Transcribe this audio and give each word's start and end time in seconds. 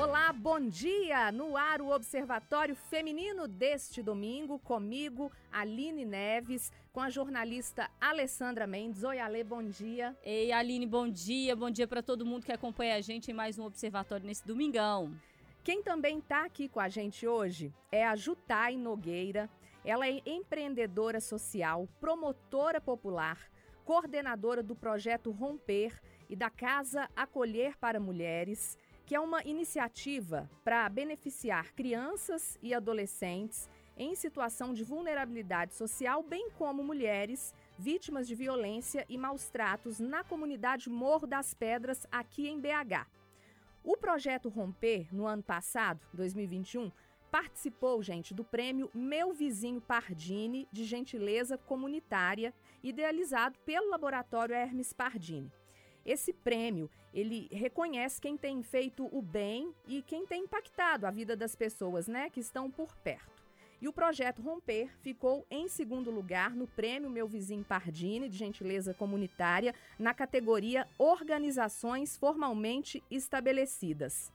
Olá, 0.00 0.32
bom 0.32 0.60
dia! 0.60 1.32
No 1.32 1.56
ar 1.56 1.82
o 1.82 1.90
Observatório 1.90 2.76
Feminino 2.76 3.48
deste 3.48 4.00
domingo, 4.00 4.56
comigo, 4.60 5.28
Aline 5.50 6.04
Neves, 6.04 6.72
com 6.92 7.00
a 7.00 7.10
jornalista 7.10 7.90
Alessandra 8.00 8.64
Mendes. 8.64 9.02
Oi, 9.02 9.18
Ale, 9.18 9.42
bom 9.42 9.60
dia. 9.60 10.16
Ei, 10.22 10.52
Aline, 10.52 10.86
bom 10.86 11.08
dia. 11.08 11.56
Bom 11.56 11.68
dia 11.68 11.88
para 11.88 12.00
todo 12.00 12.24
mundo 12.24 12.46
que 12.46 12.52
acompanha 12.52 12.94
a 12.94 13.00
gente 13.00 13.32
em 13.32 13.34
mais 13.34 13.58
um 13.58 13.64
Observatório 13.64 14.24
nesse 14.24 14.46
domingão. 14.46 15.12
Quem 15.64 15.82
também 15.82 16.20
está 16.20 16.44
aqui 16.44 16.68
com 16.68 16.78
a 16.78 16.88
gente 16.88 17.26
hoje 17.26 17.74
é 17.90 18.06
a 18.06 18.14
Jutai 18.14 18.76
Nogueira. 18.76 19.50
Ela 19.84 20.06
é 20.06 20.22
empreendedora 20.24 21.20
social, 21.20 21.88
promotora 21.98 22.80
popular, 22.80 23.36
coordenadora 23.84 24.62
do 24.62 24.76
projeto 24.76 25.32
Romper 25.32 26.00
e 26.30 26.36
da 26.36 26.50
Casa 26.50 27.10
Acolher 27.16 27.76
para 27.78 27.98
Mulheres 27.98 28.78
que 29.08 29.14
é 29.14 29.20
uma 29.20 29.42
iniciativa 29.42 30.50
para 30.62 30.86
beneficiar 30.86 31.72
crianças 31.72 32.58
e 32.62 32.74
adolescentes 32.74 33.66
em 33.96 34.14
situação 34.14 34.74
de 34.74 34.84
vulnerabilidade 34.84 35.74
social, 35.74 36.22
bem 36.22 36.50
como 36.50 36.84
mulheres 36.84 37.54
vítimas 37.78 38.28
de 38.28 38.34
violência 38.34 39.06
e 39.08 39.16
maus 39.16 39.48
tratos 39.48 39.98
na 39.98 40.22
comunidade 40.22 40.90
Morro 40.90 41.26
das 41.26 41.54
Pedras, 41.54 42.06
aqui 42.12 42.48
em 42.48 42.60
BH. 42.60 43.06
O 43.82 43.96
projeto 43.96 44.50
Romper, 44.50 45.08
no 45.10 45.26
ano 45.26 45.42
passado, 45.42 46.06
2021, 46.12 46.92
participou, 47.30 48.02
gente, 48.02 48.34
do 48.34 48.44
prêmio 48.44 48.90
Meu 48.92 49.32
Vizinho 49.32 49.80
Pardini 49.80 50.68
de 50.70 50.84
Gentileza 50.84 51.56
Comunitária, 51.56 52.52
idealizado 52.82 53.58
pelo 53.60 53.88
Laboratório 53.88 54.54
Hermes 54.54 54.92
Pardini. 54.92 55.50
Esse 56.04 56.32
prêmio, 56.32 56.90
ele 57.12 57.48
reconhece 57.50 58.20
quem 58.20 58.36
tem 58.36 58.62
feito 58.62 59.08
o 59.12 59.20
bem 59.20 59.74
e 59.86 60.02
quem 60.02 60.26
tem 60.26 60.44
impactado 60.44 61.06
a 61.06 61.10
vida 61.10 61.36
das 61.36 61.54
pessoas, 61.54 62.06
né, 62.06 62.30
que 62.30 62.40
estão 62.40 62.70
por 62.70 62.94
perto. 62.96 63.38
E 63.80 63.86
o 63.86 63.92
projeto 63.92 64.42
Romper 64.42 64.90
ficou 65.00 65.46
em 65.48 65.68
segundo 65.68 66.10
lugar 66.10 66.50
no 66.50 66.66
prêmio 66.66 67.08
Meu 67.08 67.28
Vizinho 67.28 67.64
Pardini, 67.64 68.28
de 68.28 68.36
gentileza 68.36 68.92
comunitária, 68.92 69.72
na 69.98 70.12
categoria 70.12 70.88
Organizações 70.98 72.16
Formalmente 72.16 73.02
Estabelecidas. 73.08 74.32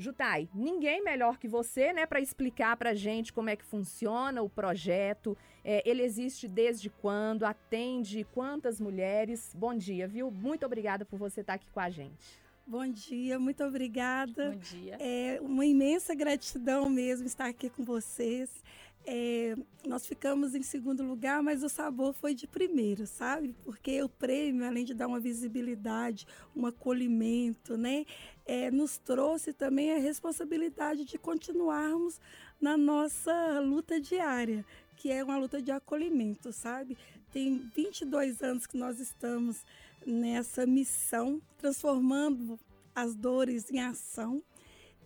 Jutai, 0.00 0.48
ninguém 0.54 1.02
melhor 1.04 1.38
que 1.38 1.46
você, 1.46 1.92
né, 1.92 2.06
para 2.06 2.20
explicar 2.20 2.76
para 2.76 2.94
gente 2.94 3.32
como 3.32 3.50
é 3.50 3.56
que 3.56 3.64
funciona 3.64 4.42
o 4.42 4.48
projeto. 4.48 5.36
É, 5.62 5.82
ele 5.88 6.02
existe 6.02 6.48
desde 6.48 6.88
quando? 6.88 7.44
Atende 7.44 8.26
quantas 8.32 8.80
mulheres? 8.80 9.54
Bom 9.54 9.74
dia, 9.74 10.08
viu? 10.08 10.30
Muito 10.30 10.64
obrigada 10.64 11.04
por 11.04 11.18
você 11.18 11.42
estar 11.42 11.54
aqui 11.54 11.70
com 11.70 11.80
a 11.80 11.90
gente. 11.90 12.40
Bom 12.66 12.86
dia, 12.86 13.38
muito 13.38 13.62
obrigada. 13.64 14.52
Bom 14.52 14.58
dia. 14.58 14.96
É 15.00 15.38
uma 15.42 15.66
imensa 15.66 16.14
gratidão 16.14 16.88
mesmo 16.88 17.26
estar 17.26 17.46
aqui 17.46 17.68
com 17.68 17.82
vocês. 17.82 18.62
É, 19.06 19.56
nós 19.86 20.06
ficamos 20.06 20.54
em 20.54 20.62
segundo 20.62 21.02
lugar, 21.02 21.42
mas 21.42 21.62
o 21.62 21.68
sabor 21.68 22.12
foi 22.12 22.34
de 22.34 22.46
primeiro, 22.46 23.06
sabe? 23.06 23.54
Porque 23.64 24.02
o 24.02 24.08
prêmio, 24.08 24.66
além 24.66 24.84
de 24.84 24.94
dar 24.94 25.06
uma 25.06 25.18
visibilidade, 25.18 26.26
um 26.54 26.66
acolhimento, 26.66 27.76
né, 27.76 28.04
é, 28.44 28.70
nos 28.70 28.98
trouxe 28.98 29.52
também 29.52 29.92
a 29.92 29.98
responsabilidade 29.98 31.04
de 31.04 31.18
continuarmos 31.18 32.20
na 32.60 32.76
nossa 32.76 33.58
luta 33.60 33.98
diária, 33.98 34.64
que 34.96 35.10
é 35.10 35.24
uma 35.24 35.38
luta 35.38 35.62
de 35.62 35.70
acolhimento, 35.70 36.52
sabe? 36.52 36.96
Tem 37.32 37.56
22 37.74 38.42
anos 38.42 38.66
que 38.66 38.76
nós 38.76 39.00
estamos 39.00 39.64
nessa 40.04 40.66
missão, 40.66 41.40
transformando 41.56 42.58
as 42.94 43.14
dores 43.14 43.70
em 43.70 43.80
ação 43.80 44.42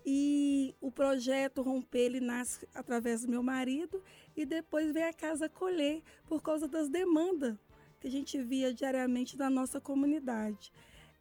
e 0.04 0.74
o 0.80 0.90
projeto 0.90 1.62
Romper, 1.62 2.00
ele 2.00 2.20
nasce 2.20 2.68
através 2.74 3.22
do 3.22 3.28
meu 3.28 3.42
marido 3.42 4.02
e 4.36 4.44
depois 4.44 4.92
vem 4.92 5.04
a 5.04 5.12
Casa 5.12 5.48
Colher 5.48 6.02
por 6.26 6.42
causa 6.42 6.68
das 6.68 6.88
demandas 6.88 7.56
que 8.00 8.08
a 8.08 8.10
gente 8.10 8.38
via 8.42 8.72
diariamente 8.72 9.36
na 9.38 9.48
nossa 9.48 9.80
comunidade. 9.80 10.70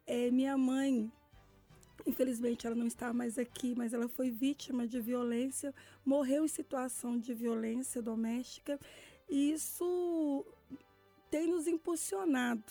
É, 0.06 0.30
minha 0.30 0.58
mãe, 0.58 1.10
infelizmente 2.06 2.66
ela 2.66 2.76
não 2.76 2.86
está 2.86 3.10
mais 3.12 3.38
aqui, 3.38 3.74
mas 3.74 3.94
ela 3.94 4.06
foi 4.06 4.30
vítima 4.30 4.86
de 4.86 5.00
violência, 5.00 5.74
morreu 6.04 6.44
em 6.44 6.48
situação 6.48 7.18
de 7.18 7.32
violência 7.32 8.02
doméstica 8.02 8.78
e 9.30 9.52
isso 9.52 10.44
tem 11.30 11.46
nos 11.46 11.66
impulsionado 11.66 12.62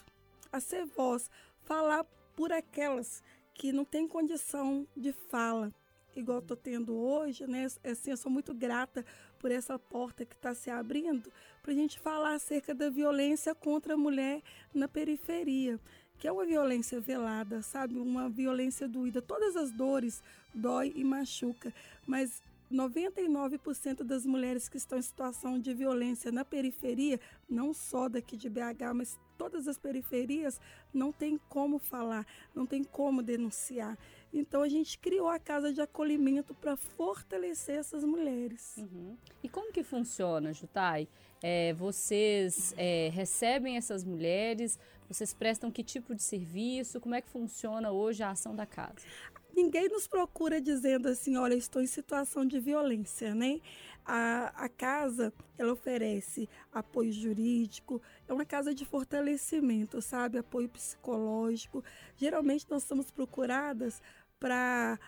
a 0.51 0.59
ser 0.59 0.85
voz, 0.85 1.31
falar 1.63 2.03
por 2.35 2.51
aquelas 2.51 3.23
que 3.55 3.71
não 3.71 3.83
têm 3.83 4.07
condição 4.07 4.87
de 4.95 5.11
fala, 5.11 5.73
igual 6.15 6.39
estou 6.39 6.57
tendo 6.57 6.95
hoje, 6.95 7.45
né? 7.47 7.67
Assim, 7.83 8.11
eu 8.11 8.17
sou 8.17 8.31
muito 8.31 8.53
grata 8.53 9.05
por 9.39 9.51
essa 9.51 9.77
porta 9.77 10.25
que 10.25 10.35
está 10.35 10.53
se 10.53 10.69
abrindo 10.69 11.31
para 11.61 11.71
a 11.71 11.75
gente 11.75 11.99
falar 11.99 12.35
acerca 12.35 12.73
da 12.73 12.89
violência 12.89 13.53
contra 13.53 13.93
a 13.93 13.97
mulher 13.97 14.41
na 14.73 14.87
periferia, 14.87 15.79
que 16.17 16.27
é 16.27 16.31
uma 16.31 16.45
violência 16.45 16.99
velada, 16.99 17.61
sabe? 17.61 17.97
Uma 17.97 18.29
violência 18.29 18.87
doída. 18.87 19.21
Todas 19.21 19.55
as 19.55 19.71
dores 19.71 20.21
dói 20.53 20.93
e 20.95 21.03
machuca, 21.03 21.73
mas 22.07 22.41
99% 22.71 24.03
das 24.03 24.25
mulheres 24.25 24.67
que 24.67 24.77
estão 24.77 24.97
em 24.97 25.01
situação 25.01 25.59
de 25.59 25.73
violência 25.73 26.31
na 26.31 26.43
periferia, 26.43 27.19
não 27.47 27.73
só 27.73 28.09
daqui 28.09 28.35
de 28.35 28.49
BH, 28.49 28.93
mas 28.95 29.19
todas 29.37 29.67
as 29.67 29.77
periferias, 29.77 30.59
não 30.93 31.11
tem 31.11 31.39
como 31.49 31.77
falar, 31.77 32.25
não 32.55 32.65
tem 32.65 32.83
como 32.83 33.21
denunciar. 33.21 33.97
Então 34.33 34.63
a 34.63 34.67
gente 34.67 34.97
criou 34.97 35.29
a 35.29 35.37
casa 35.37 35.71
de 35.71 35.79
acolhimento 35.79 36.53
para 36.55 36.75
fortalecer 36.75 37.77
essas 37.77 38.03
mulheres. 38.03 38.75
Uhum. 38.77 39.15
E 39.43 39.47
como 39.47 39.71
que 39.71 39.83
funciona, 39.83 40.51
Jutai? 40.51 41.07
É, 41.41 41.73
vocês 41.73 42.73
é, 42.75 43.09
recebem 43.13 43.77
essas 43.77 44.03
mulheres? 44.03 44.79
Vocês 45.07 45.33
prestam 45.33 45.69
que 45.69 45.83
tipo 45.83 46.15
de 46.15 46.23
serviço? 46.23 46.99
Como 46.99 47.13
é 47.13 47.21
que 47.21 47.29
funciona 47.29 47.91
hoje 47.91 48.23
a 48.23 48.31
ação 48.31 48.55
da 48.55 48.65
casa? 48.65 49.05
ninguém 49.55 49.87
nos 49.87 50.07
procura 50.07 50.59
dizendo 50.59 51.07
assim, 51.07 51.37
olha, 51.37 51.53
estou 51.53 51.81
em 51.81 51.87
situação 51.87 52.45
de 52.45 52.59
violência, 52.59 53.33
né? 53.33 53.61
A, 54.05 54.65
a 54.65 54.67
casa, 54.67 55.31
ela 55.57 55.71
oferece 55.71 56.49
apoio 56.73 57.11
jurídico, 57.13 58.01
é 58.27 58.33
uma 58.33 58.43
casa 58.43 58.73
de 58.73 58.83
fortalecimento, 58.83 60.01
sabe? 60.01 60.37
Apoio 60.37 60.67
psicológico. 60.67 61.81
Geralmente 62.17 62.65
nós 62.69 62.83
somos 62.83 63.09
procuradas 63.09 64.01
para 64.43 64.99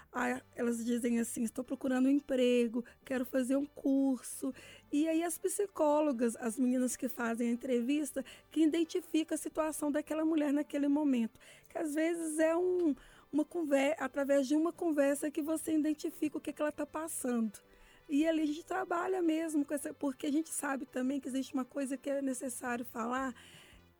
elas 0.56 0.86
dizem 0.86 1.20
assim, 1.20 1.44
estou 1.44 1.62
procurando 1.62 2.06
um 2.06 2.10
emprego, 2.10 2.86
quero 3.04 3.26
fazer 3.26 3.58
um 3.58 3.66
curso. 3.66 4.54
E 4.94 5.10
aí 5.10 5.26
as 5.26 5.38
psicólogas, 5.38 6.38
as 6.38 6.58
meninas 6.58 6.96
que 6.96 7.10
fazem 7.10 7.50
a 7.50 7.52
entrevista, 7.52 8.24
que 8.50 8.64
identificam 8.64 9.36
a 9.36 9.38
situação 9.38 9.92
daquela 9.92 10.24
mulher 10.24 10.54
naquele 10.54 10.88
momento, 10.88 11.38
que 11.68 11.78
às 11.78 11.94
vezes 11.96 12.40
é 12.40 12.56
um 12.56 12.96
uma 13.30 13.44
conversa, 13.44 14.06
através 14.06 14.48
de 14.48 14.56
uma 14.56 14.72
conversa 14.72 15.30
que 15.30 15.42
você 15.42 15.74
identifica 15.74 16.38
o 16.38 16.42
que, 16.42 16.54
que 16.54 16.62
ela 16.62 16.70
está 16.70 16.86
passando. 16.86 17.60
E 18.08 18.26
ali 18.26 18.44
a 18.44 18.46
gente 18.46 18.64
trabalha 18.64 19.22
mesmo 19.22 19.66
essa, 19.70 19.94
porque 19.94 20.28
a 20.28 20.32
gente 20.32 20.50
sabe 20.50 20.86
também 20.86 21.20
que 21.20 21.28
existe 21.28 21.54
uma 21.54 21.66
coisa 21.66 21.98
que 21.98 22.10
é 22.10 22.22
necessário 22.22 22.86
falar, 22.86 23.36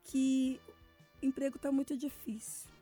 que 0.02 0.62
emprego 1.22 1.58
está 1.58 1.74
muito 1.74 1.98
difícil. 1.98 2.75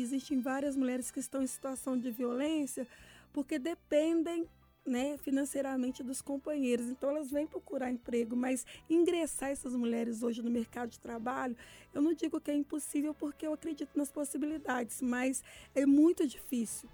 Existem 0.00 0.40
várias 0.40 0.76
mulheres 0.76 1.10
que 1.10 1.20
estão 1.20 1.42
em 1.42 1.46
situação 1.46 1.96
de 1.98 2.10
violência 2.10 2.86
porque 3.32 3.58
dependem 3.58 4.48
né, 4.86 5.16
financeiramente 5.18 6.02
dos 6.02 6.20
companheiros. 6.20 6.86
Então 6.86 7.10
elas 7.10 7.30
vêm 7.30 7.46
procurar 7.46 7.90
emprego, 7.90 8.36
mas 8.36 8.66
ingressar 8.88 9.50
essas 9.50 9.74
mulheres 9.74 10.22
hoje 10.22 10.42
no 10.42 10.50
mercado 10.50 10.90
de 10.90 11.00
trabalho, 11.00 11.56
eu 11.92 12.02
não 12.02 12.12
digo 12.12 12.40
que 12.40 12.50
é 12.50 12.54
impossível 12.54 13.14
porque 13.14 13.46
eu 13.46 13.52
acredito 13.52 13.96
nas 13.96 14.10
possibilidades, 14.10 15.00
mas 15.00 15.42
é 15.74 15.86
muito 15.86 16.26
difícil. 16.26 16.88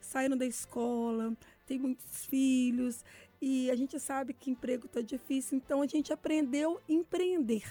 Saindo 0.00 0.36
da 0.36 0.46
escola, 0.46 1.36
tem 1.66 1.78
muitos 1.78 2.24
filhos 2.26 3.04
e 3.40 3.70
a 3.70 3.76
gente 3.76 3.98
sabe 4.00 4.32
que 4.32 4.50
emprego 4.50 4.86
está 4.86 5.00
difícil, 5.00 5.58
então 5.58 5.82
a 5.82 5.86
gente 5.86 6.12
aprendeu 6.12 6.78
a 6.78 6.92
empreender. 6.92 7.64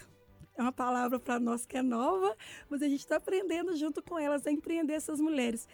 É 0.57 0.62
uma 0.62 0.72
palavra 0.72 1.19
para 1.19 1.40
nós 1.40 1.66
que 1.66 1.78
é 1.78 1.81
nova, 1.81 2.36
mas 2.69 2.81
a 2.81 2.88
gente 2.88 3.02
está 3.02 3.18
aprendendo 3.18 3.75
junto 3.75 4.02
com 4.02 4.18
elas 4.18 4.48
a 4.48 4.52
empreender 4.52 4.94
essas 4.94 5.19
mulheres. 5.19 5.68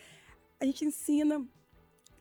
A 0.60 0.66
gente 0.66 0.86
ensina 0.86 1.46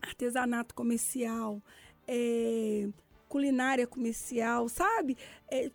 artesanato 0.03 0.75
comercial, 0.75 1.63
é, 2.07 2.89
culinária 3.29 3.87
comercial, 3.87 4.69
sabe? 4.69 5.17
É, 5.49 5.71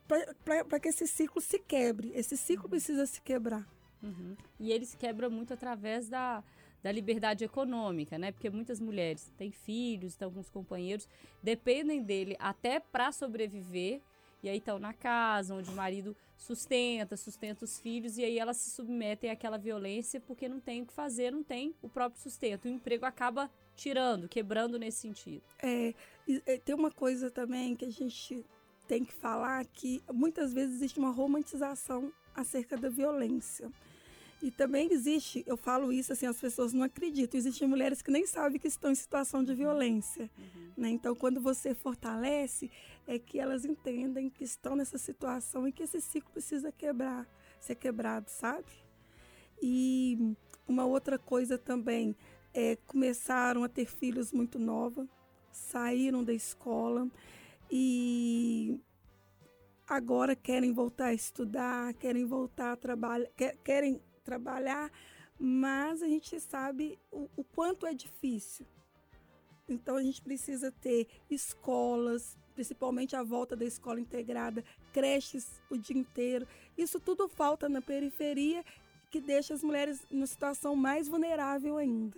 para 0.67 0.79
que 0.79 0.89
esse 0.89 1.07
ciclo 1.07 1.41
se 1.41 1.57
quebre. 1.57 2.11
Esse 2.13 2.37
ciclo 2.37 2.69
precisa 2.69 3.05
se 3.05 3.21
quebrar. 3.21 3.67
Uhum. 4.03 4.35
E 4.59 4.71
ele 4.71 4.85
se 4.85 4.97
quebra 4.97 5.29
muito 5.29 5.53
através 5.53 6.07
da, 6.07 6.43
da 6.83 6.91
liberdade 6.91 7.43
econômica, 7.43 8.17
né? 8.17 8.31
Porque 8.31 8.49
muitas 8.49 8.79
mulheres 8.79 9.31
têm 9.37 9.51
filhos, 9.51 10.15
têm 10.15 10.25
alguns 10.25 10.49
companheiros, 10.49 11.07
dependem 11.41 12.03
dele 12.03 12.35
até 12.39 12.79
para 12.79 13.11
sobreviver 13.11 14.01
e 14.45 14.49
aí 14.49 14.57
estão 14.57 14.77
na 14.77 14.93
casa, 14.93 15.55
onde 15.55 15.69
o 15.69 15.73
marido 15.73 16.15
sustenta, 16.37 17.17
sustenta 17.17 17.65
os 17.65 17.79
filhos, 17.79 18.17
e 18.17 18.23
aí 18.23 18.37
elas 18.37 18.57
se 18.57 18.69
submetem 18.69 19.31
àquela 19.31 19.57
violência 19.57 20.19
porque 20.19 20.47
não 20.47 20.59
tem 20.59 20.81
o 20.81 20.85
que 20.85 20.93
fazer, 20.93 21.31
não 21.31 21.43
tem 21.43 21.73
o 21.81 21.89
próprio 21.89 22.21
sustento. 22.21 22.65
O 22.65 22.69
emprego 22.69 23.05
acaba 23.05 23.49
tirando, 23.75 24.27
quebrando 24.27 24.77
nesse 24.77 24.99
sentido. 24.99 25.41
É, 25.61 25.93
tem 26.63 26.75
uma 26.75 26.91
coisa 26.91 27.31
também 27.31 27.75
que 27.75 27.85
a 27.85 27.91
gente 27.91 28.45
tem 28.87 29.03
que 29.03 29.13
falar 29.13 29.65
que 29.65 30.03
muitas 30.13 30.53
vezes 30.53 30.75
existe 30.75 30.99
uma 30.99 31.11
romantização 31.11 32.11
acerca 32.35 32.77
da 32.77 32.89
violência. 32.89 33.71
E 34.43 34.51
também 34.51 34.91
existe, 34.91 35.43
eu 35.47 35.57
falo 35.57 35.91
isso 35.91 36.13
assim, 36.13 36.27
as 36.27 36.39
pessoas 36.39 36.73
não 36.73 36.83
acreditam, 36.83 37.37
existem 37.37 37.67
mulheres 37.67 38.01
que 38.01 38.11
nem 38.11 38.27
sabem 38.27 38.59
que 38.59 38.67
estão 38.67 38.91
em 38.91 38.95
situação 38.95 39.43
de 39.43 39.55
violência. 39.55 40.29
Uhum. 40.37 40.71
Né? 40.77 40.89
Então, 40.89 41.15
quando 41.15 41.41
você 41.41 41.73
fortalece, 41.73 42.69
é 43.07 43.19
que 43.19 43.39
elas 43.39 43.65
entendem 43.65 44.29
que 44.29 44.43
estão 44.43 44.75
nessa 44.75 44.97
situação 44.97 45.67
e 45.67 45.71
que 45.71 45.83
esse 45.83 46.01
ciclo 46.01 46.31
precisa 46.31 46.71
quebrar, 46.71 47.27
ser 47.59 47.75
quebrado, 47.75 48.29
sabe? 48.29 48.71
E 49.61 50.35
uma 50.67 50.85
outra 50.85 51.17
coisa 51.17 51.57
também, 51.57 52.15
é, 52.53 52.75
começaram 52.87 53.63
a 53.63 53.69
ter 53.69 53.85
filhos 53.85 54.31
muito 54.31 54.57
nova, 54.57 55.07
saíram 55.51 56.23
da 56.23 56.33
escola 56.33 57.07
e 57.69 58.79
agora 59.87 60.35
querem 60.35 60.73
voltar 60.73 61.07
a 61.07 61.13
estudar, 61.13 61.93
querem 61.93 62.25
voltar 62.25 62.73
a 62.73 62.77
trabalhar, 62.77 63.29
querem 63.63 64.01
trabalhar, 64.23 64.91
mas 65.37 66.01
a 66.01 66.07
gente 66.07 66.39
sabe 66.39 66.97
o, 67.11 67.29
o 67.35 67.43
quanto 67.43 67.85
é 67.85 67.93
difícil. 67.93 68.65
Então 69.67 69.95
a 69.95 70.03
gente 70.03 70.21
precisa 70.21 70.71
ter 70.71 71.07
escolas, 71.29 72.37
principalmente 72.55 73.15
a 73.15 73.21
volta 73.21 73.55
da 73.55 73.65
escola 73.65 73.99
integrada, 73.99 74.63
creches 74.91 75.61
o 75.69 75.77
dia 75.77 75.97
inteiro. 75.97 76.47
Isso 76.75 76.99
tudo 76.99 77.27
falta 77.27 77.69
na 77.69 77.81
periferia, 77.81 78.63
que 79.11 79.21
deixa 79.21 79.53
as 79.53 79.61
mulheres 79.61 80.05
numa 80.09 80.25
situação 80.25 80.75
mais 80.75 81.07
vulnerável 81.07 81.77
ainda. 81.77 82.17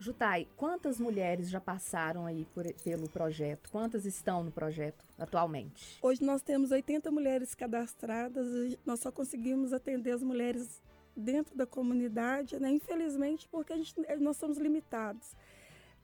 Jutai, 0.00 0.46
quantas 0.56 1.00
mulheres 1.00 1.50
já 1.50 1.60
passaram 1.60 2.24
aí 2.24 2.46
por, 2.54 2.72
pelo 2.84 3.08
projeto? 3.08 3.68
Quantas 3.70 4.04
estão 4.04 4.44
no 4.44 4.52
projeto 4.52 5.04
atualmente? 5.18 5.98
Hoje 6.00 6.22
nós 6.22 6.40
temos 6.40 6.70
80 6.70 7.10
mulheres 7.10 7.52
cadastradas, 7.52 8.46
nós 8.86 9.00
só 9.00 9.10
conseguimos 9.10 9.72
atender 9.72 10.12
as 10.12 10.22
mulheres 10.22 10.80
dentro 11.16 11.56
da 11.56 11.66
comunidade, 11.66 12.60
né? 12.60 12.70
infelizmente, 12.70 13.48
porque 13.50 13.72
a 13.72 13.76
gente, 13.76 13.92
nós 14.20 14.36
somos 14.36 14.56
limitados. 14.56 15.34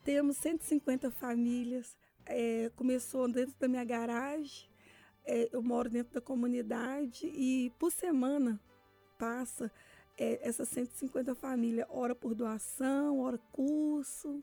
Temos 0.02 0.36
150 0.38 1.12
famílias, 1.12 1.96
é, 2.26 2.71
começou 2.76 3.29
dentro 3.29 3.55
da 3.59 3.69
minha 3.69 3.85
garagem, 3.85 4.69
é, 5.25 5.49
eu 5.53 5.62
moro 5.62 5.88
dentro 5.88 6.15
da 6.15 6.21
comunidade 6.21 7.26
e 7.26 7.73
por 7.79 7.91
semana 7.91 8.61
passa 9.19 9.71
é, 10.17 10.47
essas 10.47 10.69
150 10.69 11.35
famílias, 11.35 11.87
hora 11.91 12.15
por 12.15 12.35
doação, 12.35 13.21
hora 13.21 13.38
curso, 13.50 14.43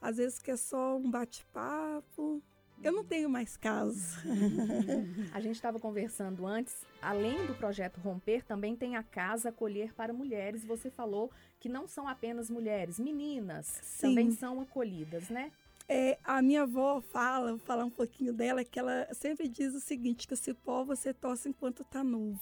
às 0.00 0.16
vezes 0.16 0.38
que 0.38 0.50
é 0.50 0.56
só 0.56 0.96
um 0.96 1.10
bate-papo. 1.10 2.42
Eu 2.82 2.92
não 2.92 3.04
tenho 3.04 3.28
mais 3.28 3.58
casos. 3.58 4.16
a 5.34 5.40
gente 5.40 5.56
estava 5.56 5.78
conversando 5.78 6.46
antes, 6.46 6.74
além 7.02 7.46
do 7.46 7.54
projeto 7.54 8.00
Romper, 8.00 8.42
também 8.42 8.74
tem 8.74 8.96
a 8.96 9.02
Casa 9.02 9.50
Acolher 9.50 9.94
para 9.94 10.14
Mulheres. 10.14 10.64
Você 10.64 10.90
falou 10.90 11.30
que 11.58 11.68
não 11.68 11.86
são 11.86 12.08
apenas 12.08 12.48
mulheres, 12.48 12.98
meninas 12.98 13.66
Sim. 13.82 14.08
também 14.08 14.30
são 14.30 14.62
acolhidas, 14.62 15.28
né? 15.28 15.52
É, 15.92 16.20
a 16.22 16.40
minha 16.40 16.62
avó 16.62 17.00
fala, 17.00 17.50
vou 17.50 17.58
falar 17.58 17.84
um 17.84 17.90
pouquinho 17.90 18.32
dela, 18.32 18.64
que 18.64 18.78
ela 18.78 19.12
sempre 19.12 19.48
diz 19.48 19.74
o 19.74 19.80
seguinte, 19.80 20.28
que 20.28 20.34
esse 20.34 20.54
pó 20.54 20.84
você 20.84 21.12
torce 21.12 21.48
enquanto 21.48 21.82
está 21.82 22.04
novo, 22.04 22.40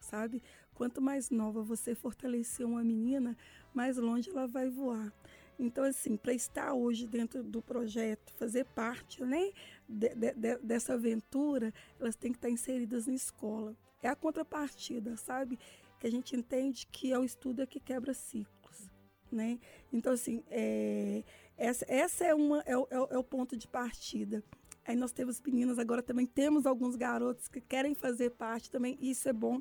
sabe? 0.00 0.42
Quanto 0.72 0.98
mais 0.98 1.28
nova 1.28 1.62
você 1.62 1.94
fortalecer 1.94 2.64
uma 2.64 2.82
menina, 2.82 3.36
mais 3.74 3.98
longe 3.98 4.30
ela 4.30 4.46
vai 4.46 4.70
voar. 4.70 5.12
Então, 5.58 5.84
assim, 5.84 6.16
para 6.16 6.32
estar 6.32 6.72
hoje 6.72 7.06
dentro 7.06 7.44
do 7.44 7.60
projeto, 7.60 8.32
fazer 8.38 8.64
parte 8.64 9.22
né, 9.22 9.52
de, 9.86 10.14
de, 10.14 10.56
dessa 10.62 10.94
aventura, 10.94 11.74
elas 12.00 12.16
têm 12.16 12.32
que 12.32 12.38
estar 12.38 12.48
inseridas 12.48 13.06
na 13.06 13.12
escola. 13.12 13.76
É 14.02 14.08
a 14.08 14.16
contrapartida, 14.16 15.14
sabe? 15.18 15.58
Que 16.00 16.06
a 16.06 16.10
gente 16.10 16.34
entende 16.34 16.86
que 16.90 17.12
é 17.12 17.18
o 17.18 17.24
estudo 17.24 17.66
que 17.66 17.80
quebra 17.80 18.14
ciclos. 18.14 18.88
Né? 19.30 19.58
Então, 19.92 20.14
assim, 20.14 20.42
é, 20.48 21.22
essa, 21.58 21.84
essa 21.88 22.24
é, 22.24 22.34
uma, 22.34 22.60
é, 22.60 22.72
é, 22.72 22.96
é 23.10 23.18
o 23.18 23.24
ponto 23.24 23.56
de 23.56 23.66
partida. 23.66 24.42
Aí 24.86 24.96
nós 24.96 25.12
temos 25.12 25.40
meninas, 25.42 25.78
agora 25.78 26.02
também 26.02 26.24
temos 26.24 26.64
alguns 26.64 26.96
garotos 26.96 27.48
que 27.48 27.60
querem 27.60 27.94
fazer 27.94 28.30
parte 28.30 28.70
também, 28.70 28.96
isso 29.00 29.28
é 29.28 29.32
bom, 29.32 29.60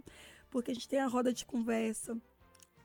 porque 0.50 0.72
a 0.72 0.74
gente 0.74 0.88
tem 0.88 1.00
a 1.00 1.08
roda 1.08 1.34
de 1.34 1.46
conversa. 1.46 2.18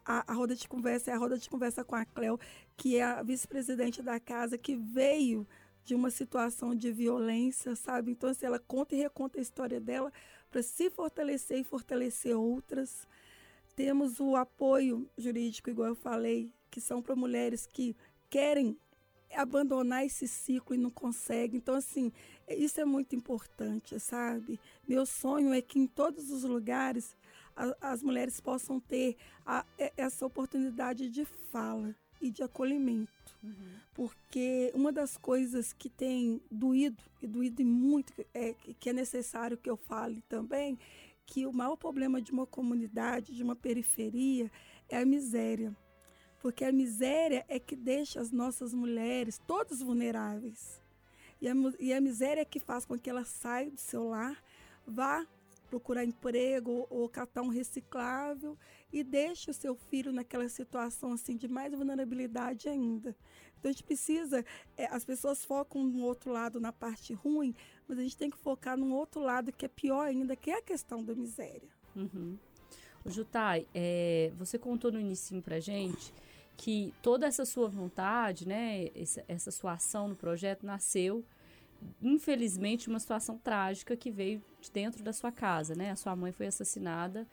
A, 0.05 0.33
a 0.33 0.35
roda 0.35 0.57
de 0.57 0.67
conversa 0.67 1.13
é 1.13 1.15
a 1.15 1.19
roda 1.19 1.39
de 1.39 1.49
conversa 1.49 1.85
com 1.85 1.95
a 1.95 2.05
Cleo, 2.05 2.41
que 2.77 2.97
é 2.97 3.05
a 3.05 3.23
vice-presidente 3.23 4.03
da 4.03 4.19
casa, 4.19 4.59
que 4.59 4.75
veio 4.75 5.47
de 5.85 5.95
uma 5.95 6.11
situação 6.11 6.75
de 6.75 6.91
violência, 6.91 7.77
sabe? 7.77 8.11
Então, 8.11 8.31
assim, 8.31 8.47
ela 8.47 8.59
conta 8.59 8.95
e 8.95 8.99
reconta 8.99 9.39
a 9.39 9.43
história 9.43 9.81
dela 9.81 10.13
para 10.51 10.63
se 10.63 10.91
fortalecer 10.91 11.59
e 11.59 11.65
fortalecer 11.65 12.37
outras. 12.37 13.07
Temos 13.77 14.19
o 14.21 14.37
apoio 14.37 15.09
jurídico, 15.17 15.71
igual 15.71 15.89
eu 15.89 15.95
falei, 15.95 16.51
que 16.71 16.81
são 16.81 17.03
para 17.03 17.15
mulheres 17.15 17.67
que 17.67 17.95
querem 18.29 18.77
abandonar 19.35 20.05
esse 20.05 20.27
ciclo 20.29 20.75
e 20.75 20.79
não 20.79 20.91
conseguem. 20.91 21.59
Então, 21.59 21.75
assim, 21.75 22.13
isso 22.49 22.81
é 22.81 22.85
muito 22.85 23.15
importante, 23.15 23.99
sabe? 23.99 24.59
Meu 24.87 25.07
sonho 25.07 25.53
é 25.53 25.61
que 25.61 25.79
em 25.79 25.87
todos 25.87 26.31
os 26.31 26.45
lugares 26.45 27.17
a, 27.57 27.93
as 27.93 28.03
mulheres 28.03 28.41
possam 28.41 28.81
ter 28.81 29.17
a, 29.47 29.65
essa 29.97 30.27
oportunidade 30.27 31.09
de 31.09 31.25
fala 31.25 31.95
e 32.21 32.31
de 32.31 32.43
acolhimento. 32.43 33.13
Uhum. 33.43 33.75
Porque 33.93 34.71
uma 34.75 34.93
das 34.93 35.17
coisas 35.17 35.73
que 35.73 35.91
tem 35.91 36.41
doído, 36.51 37.03
e 37.21 37.27
doído 37.27 37.65
muito, 37.65 38.13
é, 38.33 38.55
que 38.79 38.91
é 38.91 38.93
necessário 38.93 39.59
que 39.59 39.69
eu 39.69 39.77
fale 39.77 40.23
também, 40.29 40.79
que 41.27 41.47
o 41.47 41.53
maior 41.53 41.77
problema 41.77 42.21
de 42.21 42.33
uma 42.33 42.47
comunidade, 42.47 43.35
de 43.35 43.43
uma 43.43 43.57
periferia, 43.57 44.51
é 44.89 44.99
a 44.99 45.07
miséria. 45.07 45.75
Porque 46.43 46.65
a 46.65 46.73
miséria 46.73 47.45
é 47.49 47.61
que 47.61 47.77
deixa 47.77 48.21
as 48.21 48.33
nossas 48.33 48.75
mulheres 48.75 49.41
todas 49.47 49.81
vulneráveis. 49.81 50.83
E 51.41 51.49
a, 51.49 51.55
e 51.79 51.95
a 51.95 52.01
miséria 52.01 52.41
é 52.41 52.45
que 52.45 52.59
faz 52.59 52.85
com 52.85 52.99
que 52.99 53.09
ela 53.09 53.25
saia 53.25 53.71
do 53.71 53.79
seu 53.79 54.09
lar, 54.09 54.43
vá 54.85 55.25
procurar 55.71 56.05
emprego 56.05 56.85
ou 56.91 57.09
catar 57.09 57.43
um 57.43 57.49
reciclável 57.49 58.59
e 58.93 59.05
deixe 59.05 59.51
o 59.51 59.55
seu 59.55 59.77
filho 59.77 60.13
naquela 60.13 60.49
situação 60.49 61.13
assim 61.13 61.37
de 61.37 61.47
mais 61.47 61.73
vulnerabilidade 61.73 62.69
ainda. 62.69 63.17
Então 63.59 63.71
a 63.71 63.73
gente 63.73 63.85
precisa, 63.85 64.45
é, 64.77 64.87
as 64.87 65.05
pessoas 65.05 65.45
focam 65.45 65.85
no 65.85 66.03
outro 66.03 66.33
lado, 66.33 66.61
na 66.61 66.73
parte 66.73 67.15
ruim, 67.15 67.55
mas 67.87 67.99
a 67.99 68.03
gente 68.03 68.17
tem 68.17 68.29
que 68.29 68.37
focar 68.37 68.77
num 68.77 68.93
outro 68.93 69.21
lado 69.21 69.53
que 69.53 69.65
é 69.65 69.69
pior 69.69 70.09
ainda, 70.09 70.35
que 70.35 70.51
é 70.51 70.59
a 70.59 70.63
questão 70.63 71.05
da 71.05 71.15
miséria. 71.15 71.71
Uhum. 71.95 72.37
Jutai, 73.07 73.67
é, 73.73 74.33
você 74.37 74.59
contou 74.59 74.91
no 74.91 75.01
início 75.01 75.41
pra 75.41 75.61
gente 75.61 76.13
que 76.63 76.95
toda 77.03 77.27
essa 77.27 77.45
sua 77.45 77.69
vontade, 77.69 78.47
né, 78.47 78.89
essa, 78.95 79.25
essa 79.27 79.51
sua 79.51 79.73
ação 79.73 80.07
no 80.07 80.15
projeto 80.15 80.65
nasceu 80.65 81.25
infelizmente, 82.01 82.89
uma 82.89 83.01
situação 83.01 83.37
trágica 83.37 83.97
que 83.97 84.09
veio 84.09 84.41
de 84.61 84.71
dentro 84.71 85.03
da 85.03 85.13
sua 85.13 85.33
casa, 85.33 85.75
né? 85.75 85.91
A 85.91 85.97
sua 85.97 86.15
mãe 86.15 86.31
foi 86.31 86.47
assassinada 86.47 87.27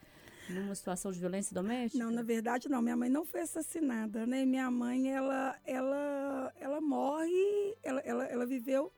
numa 0.49 0.73
situação 0.73 1.11
de 1.11 1.19
violência 1.19 1.53
doméstica? 1.53 2.03
Não, 2.03 2.09
na 2.09 2.23
verdade 2.23 2.67
não. 2.67 2.81
Minha 2.81 2.97
mãe 2.97 3.07
não 3.07 3.23
foi 3.23 3.41
assassinada, 3.41 4.25
né? 4.25 4.43
Minha 4.47 4.71
mãe, 4.71 5.11
ela, 5.11 5.55
ela, 5.63 6.51
ela 6.59 6.81
morre, 6.81 7.77
ela, 7.83 7.99
ela, 7.99 8.25
ela 8.25 8.45
viveu 8.47 8.91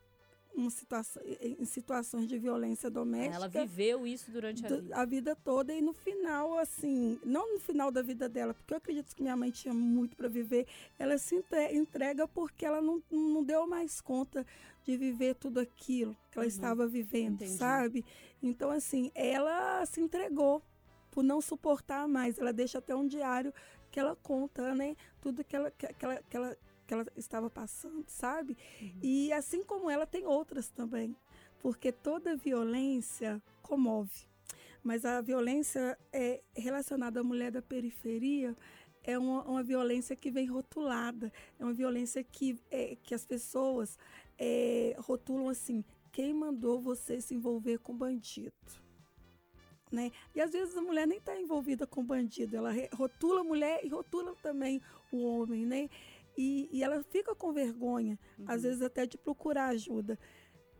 uma 0.54 0.70
situação, 0.70 1.22
em 1.42 1.66
situações 1.66 2.28
de 2.28 2.38
violência 2.38 2.90
doméstica. 2.90 3.36
Ela 3.36 3.48
viveu 3.48 4.06
isso 4.06 4.32
durante 4.32 4.66
a 4.66 4.70
vida. 4.70 4.96
A 4.96 5.06
vida 5.06 5.36
toda 5.36 5.74
e 5.74 5.82
no 5.82 5.94
final, 5.94 6.58
assim, 6.58 7.20
não 7.26 7.54
no 7.54 7.60
final 7.60 7.92
da 7.92 8.02
vida 8.02 8.28
dela, 8.28 8.54
porque 8.54 8.74
eu 8.74 8.78
acredito 8.78 9.16
que 9.16 9.22
minha 9.22 9.36
mãe 9.36 9.52
tinha 9.52 9.74
muito 9.74 10.16
para 10.16 10.28
viver, 10.28 10.68
ela 11.00 11.18
se 11.18 11.36
entrega 11.72 12.28
porque 12.28 12.66
ela 12.66 12.82
não, 12.82 13.02
não 13.10 13.44
deu 13.44 13.68
mais 13.68 14.02
conta 14.02 14.46
de 14.84 14.98
viver 14.98 15.36
tudo 15.36 15.60
aquilo 15.60 16.16
que 16.32 16.38
ela 16.38 16.46
uhum. 16.46 16.50
estava 16.50 16.88
vivendo, 16.88 17.36
Entendi. 17.36 17.58
sabe? 17.58 18.06
Então, 18.42 18.72
assim, 18.72 19.12
ela 19.14 19.86
se 19.86 20.02
entregou 20.02 20.62
por 21.12 21.24
não 21.24 21.42
suportar 21.42 22.08
mais. 22.08 22.40
Ela 22.40 22.54
deixa 22.54 22.80
até 22.80 22.96
um 22.96 23.08
diário 23.08 23.54
que 23.92 24.00
ela 24.00 24.16
conta, 24.16 24.74
né? 24.74 24.96
Tudo 25.22 25.44
que 25.44 25.56
ela, 25.56 25.70
que 25.70 25.86
ela, 26.06 26.24
que 26.28 26.38
ela, 26.38 26.58
que 26.92 26.94
ela 26.94 27.06
estava 27.16 27.50
passando, 27.50 28.04
sabe? 28.08 28.58
Uhum. 28.82 29.00
E 29.02 29.32
assim 29.32 29.64
como 29.64 29.90
ela, 29.90 30.06
tem 30.06 30.26
outras 30.26 30.68
também. 30.70 31.16
Porque 31.62 31.90
toda 31.90 32.36
violência 32.36 33.42
comove. 33.62 34.28
Mas 34.84 35.06
a 35.06 35.22
violência 35.22 35.98
é 36.12 36.42
relacionada 36.54 37.22
à 37.22 37.24
mulher 37.24 37.50
da 37.50 37.62
periferia 37.62 38.56
é 39.04 39.18
uma, 39.18 39.44
uma 39.46 39.64
violência 39.64 40.16
que 40.16 40.30
vem 40.30 40.46
rotulada, 40.46 41.32
é 41.58 41.64
uma 41.64 41.74
violência 41.74 42.24
que, 42.24 42.60
é, 42.70 42.96
que 43.02 43.16
as 43.16 43.26
pessoas 43.26 43.98
é, 44.38 44.96
rotulam 45.00 45.50
assim, 45.50 45.84
quem 46.12 46.34
mandou 46.34 46.80
você 46.80 47.20
se 47.20 47.34
envolver 47.34 47.80
com 47.80 47.98
bandido? 47.98 48.52
Né? 49.92 50.12
E 50.36 50.42
às 50.42 50.52
vezes 50.52 50.78
a 50.78 50.82
mulher 50.82 51.08
nem 51.08 51.18
está 51.18 51.36
envolvida 51.40 51.88
com 51.88 52.04
bandido, 52.04 52.56
ela 52.56 52.72
rotula 52.94 53.42
a 53.42 53.44
mulher 53.44 53.80
e 53.84 53.90
rotula 53.90 54.36
também 54.42 54.82
o 55.12 55.26
homem, 55.26 55.66
né? 55.66 55.90
E, 56.42 56.68
e 56.72 56.84
ela 56.84 57.04
fica 57.04 57.36
com 57.36 57.54
vergonha, 57.54 58.18
uhum. 58.40 58.46
às 58.48 58.64
vezes 58.64 58.82
até 58.82 59.06
de 59.06 59.16
procurar 59.16 59.68
ajuda 59.68 60.18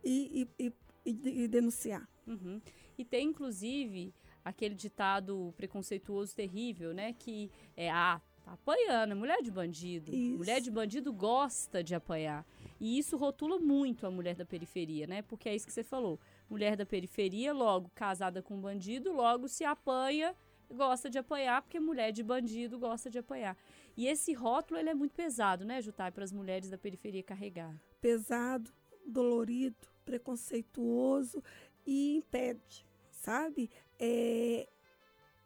e, 0.02 0.48
e, 0.58 0.72
e, 1.06 1.46
denunciar. 1.46 2.08
Uhum. 2.26 2.60
E 2.98 3.04
tem, 3.04 3.28
inclusive, 3.28 4.12
aquele 4.44 4.74
ditado 4.74 5.54
preconceituoso 5.56 6.34
terrível, 6.34 6.92
né? 6.92 7.12
Que 7.12 7.48
é, 7.76 7.88
ah, 7.88 8.20
tá 8.44 8.54
apanhando, 8.54 9.14
mulher 9.14 9.40
de 9.40 9.52
bandido. 9.52 10.12
Isso. 10.12 10.36
Mulher 10.36 10.60
de 10.60 10.68
bandido 10.68 11.12
gosta 11.12 11.80
de 11.80 11.94
apanhar. 11.94 12.44
E 12.80 12.98
isso 12.98 13.16
rotula 13.16 13.60
muito 13.60 14.04
a 14.04 14.10
mulher 14.10 14.34
da 14.34 14.44
periferia, 14.44 15.06
né? 15.06 15.22
Porque 15.22 15.48
é 15.48 15.54
isso 15.54 15.64
que 15.64 15.72
você 15.72 15.84
falou. 15.84 16.18
Mulher 16.50 16.74
da 16.74 16.84
periferia, 16.84 17.52
logo 17.52 17.88
casada 17.94 18.42
com 18.42 18.60
bandido, 18.60 19.12
logo 19.12 19.46
se 19.46 19.64
apanha, 19.64 20.34
gosta 20.72 21.08
de 21.08 21.18
apanhar, 21.18 21.62
porque 21.62 21.78
mulher 21.78 22.12
de 22.12 22.22
bandido 22.22 22.78
gosta 22.78 23.10
de 23.10 23.18
apanhar. 23.18 23.56
E 23.96 24.06
esse 24.06 24.32
rótulo 24.32 24.80
ele 24.80 24.90
é 24.90 24.94
muito 24.94 25.14
pesado, 25.14 25.64
né, 25.64 25.80
Jutai, 25.82 26.10
para 26.10 26.24
as 26.24 26.32
mulheres 26.32 26.70
da 26.70 26.78
periferia 26.78 27.22
carregar. 27.22 27.74
Pesado, 28.00 28.72
dolorido, 29.06 29.88
preconceituoso 30.04 31.42
e 31.86 32.16
impede, 32.16 32.86
sabe? 33.10 33.70
É, 33.98 34.68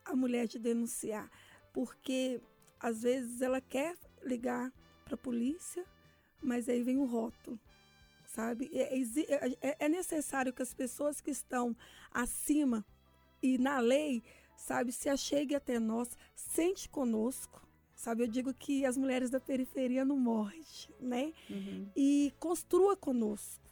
a 0.04 0.14
mulher 0.14 0.46
de 0.46 0.58
denunciar. 0.58 1.30
Porque 1.72 2.40
às 2.80 3.02
vezes 3.02 3.42
ela 3.42 3.60
quer 3.60 3.96
ligar 4.22 4.72
para 5.04 5.14
a 5.14 5.18
polícia, 5.18 5.84
mas 6.42 6.68
aí 6.68 6.82
vem 6.82 6.98
o 6.98 7.04
rótulo, 7.04 7.58
sabe? 8.26 8.70
É, 8.72 8.98
é, 9.60 9.76
é, 9.80 9.88
necessário 9.88 10.52
que 10.52 10.62
as 10.62 10.74
pessoas 10.74 11.20
que 11.20 11.30
estão 11.30 11.76
acima 12.10 12.84
e 13.42 13.58
na 13.58 13.78
lei, 13.78 14.22
sabe, 14.56 14.92
se 14.92 15.08
acheguem 15.08 15.56
até 15.56 15.78
nós, 15.78 16.16
sente 16.34 16.88
conosco, 16.88 17.62
sabe? 17.94 18.22
Eu 18.22 18.28
digo 18.28 18.52
que 18.54 18.84
as 18.84 18.96
mulheres 18.96 19.30
da 19.30 19.40
periferia 19.40 20.04
não 20.04 20.16
morrem, 20.16 20.64
né? 21.00 21.32
Uhum. 21.50 21.88
E 21.94 22.32
construa 22.38 22.96
conosco 22.96 23.66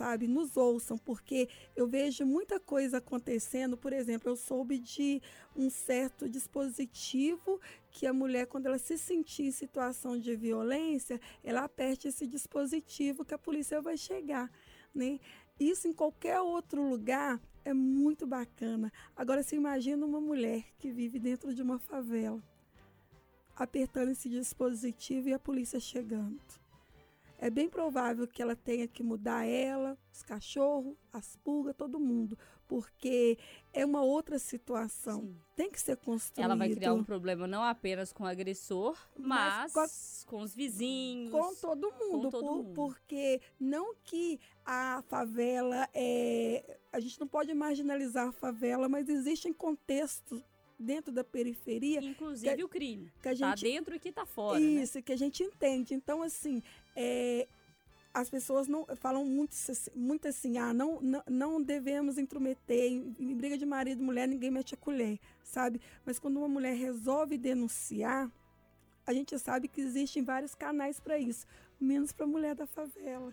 sabe, 0.00 0.26
nos 0.26 0.56
ouçam, 0.56 0.96
porque 0.96 1.46
eu 1.76 1.86
vejo 1.86 2.24
muita 2.24 2.58
coisa 2.58 2.98
acontecendo. 2.98 3.76
Por 3.76 3.92
exemplo, 3.92 4.30
eu 4.30 4.36
soube 4.36 4.78
de 4.78 5.20
um 5.54 5.68
certo 5.68 6.26
dispositivo 6.26 7.60
que 7.90 8.06
a 8.06 8.12
mulher, 8.12 8.46
quando 8.46 8.64
ela 8.64 8.78
se 8.78 8.96
sentir 8.96 9.42
em 9.42 9.50
situação 9.50 10.18
de 10.18 10.34
violência, 10.34 11.20
ela 11.44 11.64
aperte 11.64 12.08
esse 12.08 12.26
dispositivo 12.26 13.26
que 13.26 13.34
a 13.34 13.38
polícia 13.38 13.82
vai 13.82 13.96
chegar, 13.96 14.50
né? 14.94 15.20
Isso 15.58 15.86
em 15.86 15.92
qualquer 15.92 16.40
outro 16.40 16.88
lugar 16.88 17.38
é 17.64 17.72
muito 17.72 18.26
bacana. 18.26 18.92
Agora, 19.16 19.42
você 19.42 19.56
imagina 19.56 20.04
uma 20.04 20.20
mulher 20.20 20.64
que 20.78 20.90
vive 20.90 21.18
dentro 21.18 21.54
de 21.54 21.62
uma 21.62 21.78
favela, 21.78 22.42
apertando 23.56 24.10
esse 24.10 24.28
dispositivo 24.28 25.28
e 25.28 25.34
a 25.34 25.38
polícia 25.38 25.78
chegando 25.80 26.40
é 27.40 27.48
bem 27.48 27.68
provável 27.70 28.28
que 28.28 28.42
ela 28.42 28.54
tenha 28.54 28.86
que 28.86 29.02
mudar 29.02 29.46
ela, 29.46 29.96
os 30.12 30.22
cachorros, 30.22 30.94
as 31.10 31.36
pulgas, 31.36 31.74
todo 31.74 31.98
mundo, 31.98 32.36
porque 32.68 33.38
é 33.72 33.84
uma 33.84 34.02
outra 34.02 34.38
situação. 34.38 35.22
Sim. 35.22 35.36
Tem 35.56 35.70
que 35.70 35.80
ser 35.80 35.96
construído. 35.96 36.44
Ela 36.44 36.54
vai 36.54 36.68
criar 36.68 36.92
um 36.92 37.02
problema 37.02 37.46
não 37.46 37.62
apenas 37.62 38.12
com 38.12 38.24
o 38.24 38.26
agressor, 38.26 38.94
mas, 39.16 39.72
mas 39.72 39.72
com, 39.72 39.80
a, 39.80 39.86
com, 40.26 40.42
os 40.42 40.54
vizinhos. 40.54 41.30
Com 41.30 41.54
todo 41.54 41.90
mundo, 41.92 42.24
com 42.24 42.30
todo 42.30 42.46
por, 42.46 42.56
mundo. 42.56 42.74
porque 42.74 43.40
não 43.58 43.94
que 44.04 44.38
a 44.64 45.02
favela 45.08 45.88
é, 45.94 46.78
a 46.92 47.00
gente 47.00 47.18
não 47.20 47.26
pode 47.26 47.52
marginalizar 47.54 48.28
a 48.28 48.32
favela, 48.32 48.88
mas 48.88 49.08
existem 49.08 49.52
contextos 49.52 50.42
dentro 50.78 51.12
da 51.12 51.22
periferia. 51.22 52.00
Inclusive 52.02 52.56
que, 52.56 52.64
o 52.64 52.68
crime. 52.68 53.12
Que 53.22 53.28
a 53.28 53.32
tá 53.32 53.34
gente, 53.34 53.48
tá 53.48 53.54
dentro 53.54 53.94
e 53.94 53.98
que 53.98 54.12
tá 54.12 54.26
fora. 54.26 54.58
Né? 54.58 54.82
Isso, 54.82 54.98
né? 54.98 55.02
que 55.02 55.12
a 55.12 55.16
gente 55.16 55.42
entende. 55.42 55.94
Então, 55.94 56.22
assim, 56.22 56.62
é, 56.96 57.46
as 58.12 58.28
pessoas 58.28 58.66
não 58.66 58.86
falam 58.96 59.24
muito, 59.24 59.54
muito 59.94 60.26
assim, 60.26 60.58
ah, 60.58 60.74
não, 60.74 61.00
não, 61.00 61.22
não 61.28 61.62
devemos 61.62 62.18
intrometer 62.18 62.90
em, 62.90 63.14
em, 63.18 63.34
briga 63.36 63.56
de 63.56 63.66
marido 63.66 64.00
e 64.00 64.04
mulher, 64.04 64.26
ninguém 64.26 64.50
mete 64.50 64.74
a 64.74 64.76
colher, 64.76 65.18
sabe? 65.44 65.80
Mas 66.04 66.18
quando 66.18 66.38
uma 66.38 66.48
mulher 66.48 66.74
resolve 66.74 67.38
denunciar, 67.38 68.30
a 69.06 69.12
gente 69.12 69.38
sabe 69.38 69.68
que 69.68 69.80
existem 69.80 70.24
vários 70.24 70.54
canais 70.54 70.98
para 70.98 71.18
isso, 71.18 71.46
menos 71.80 72.12
para 72.12 72.24
a 72.24 72.28
mulher 72.28 72.54
da 72.54 72.66
favela. 72.66 73.32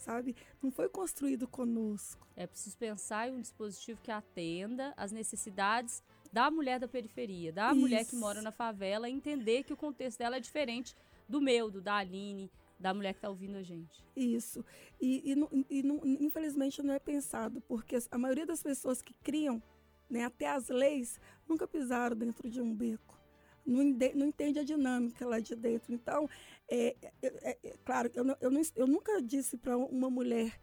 Sabe? 0.00 0.34
Não 0.62 0.70
foi 0.70 0.88
construído 0.88 1.46
conosco. 1.46 2.26
É 2.34 2.46
preciso 2.46 2.76
pensar 2.78 3.28
em 3.28 3.32
um 3.32 3.40
dispositivo 3.40 4.00
que 4.02 4.10
atenda 4.10 4.94
às 4.96 5.12
necessidades 5.12 6.02
da 6.32 6.50
mulher 6.50 6.80
da 6.80 6.88
periferia, 6.88 7.52
da 7.52 7.70
isso. 7.70 7.80
mulher 7.80 8.04
que 8.06 8.16
mora 8.16 8.40
na 8.40 8.50
favela, 8.50 9.10
entender 9.10 9.62
que 9.62 9.74
o 9.74 9.76
contexto 9.76 10.18
dela 10.18 10.36
é 10.36 10.40
diferente 10.40 10.96
do 11.28 11.40
meu, 11.40 11.70
do 11.70 11.82
da 11.82 11.96
Aline, 11.96 12.50
da 12.78 12.94
mulher 12.94 13.12
que 13.12 13.18
está 13.18 13.28
ouvindo 13.28 13.56
a 13.56 13.62
gente. 13.62 14.02
Isso. 14.16 14.64
E, 14.98 15.32
e, 15.32 15.66
e 15.68 15.82
não, 15.82 16.00
infelizmente 16.02 16.82
não 16.82 16.94
é 16.94 16.98
pensado, 16.98 17.60
porque 17.68 17.98
a 18.10 18.16
maioria 18.16 18.46
das 18.46 18.62
pessoas 18.62 19.02
que 19.02 19.12
criam, 19.22 19.62
né, 20.08 20.24
até 20.24 20.48
as 20.48 20.68
leis, 20.68 21.20
nunca 21.46 21.68
pisaram 21.68 22.16
dentro 22.16 22.48
de 22.48 22.60
um 22.60 22.74
beco. 22.74 23.19
Não, 23.64 23.84
não 24.14 24.26
entende 24.26 24.58
a 24.58 24.64
dinâmica 24.64 25.26
lá 25.26 25.40
de 25.40 25.54
dentro. 25.54 25.92
Então, 25.92 26.28
é, 26.68 26.96
é, 27.22 27.50
é, 27.50 27.58
é 27.62 27.74
claro, 27.84 28.10
eu, 28.14 28.24
eu, 28.40 28.50
não, 28.50 28.62
eu 28.76 28.86
nunca 28.86 29.20
disse 29.22 29.56
para 29.56 29.76
uma 29.76 30.10
mulher 30.10 30.58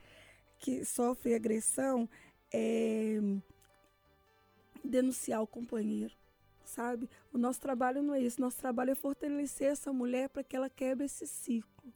que 0.60 0.84
sofre 0.84 1.36
agressão 1.36 2.10
é, 2.52 3.20
denunciar 4.84 5.42
o 5.42 5.48
companheiro 5.48 6.14
sabe? 6.68 7.10
O 7.34 7.38
nosso 7.38 7.60
trabalho 7.60 8.04
não 8.04 8.14
é 8.14 8.22
isso. 8.22 8.40
Nosso 8.40 8.58
trabalho 8.58 8.92
é 8.92 8.96
fortalecer 8.96 9.72
essa 9.72 9.92
mulher 9.92 10.30
para 10.30 10.44
que 10.44 10.56
ela 10.56 10.70
quebre 10.70 11.06
esse 11.06 11.26
ciclo. 11.26 11.94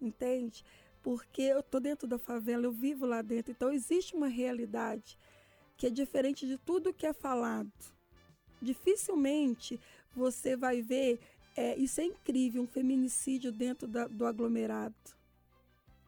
Entende? 0.00 0.64
Porque 1.02 1.42
eu 1.42 1.60
estou 1.60 1.80
dentro 1.80 2.08
da 2.08 2.18
favela, 2.18 2.64
eu 2.64 2.72
vivo 2.72 3.06
lá 3.06 3.22
dentro. 3.22 3.52
Então 3.52 3.70
existe 3.70 4.16
uma 4.16 4.26
realidade 4.26 5.18
que 5.76 5.86
é 5.86 5.90
diferente 5.90 6.46
de 6.46 6.58
tudo 6.58 6.92
que 6.92 7.06
é 7.06 7.12
falado. 7.12 7.70
Dificilmente 8.60 9.78
você 10.14 10.56
vai 10.56 10.80
ver, 10.80 11.20
é, 11.56 11.76
isso 11.76 12.00
é 12.00 12.04
incrível, 12.04 12.62
um 12.62 12.66
feminicídio 12.66 13.52
dentro 13.52 13.86
da, 13.86 14.06
do 14.06 14.26
aglomerado. 14.26 14.94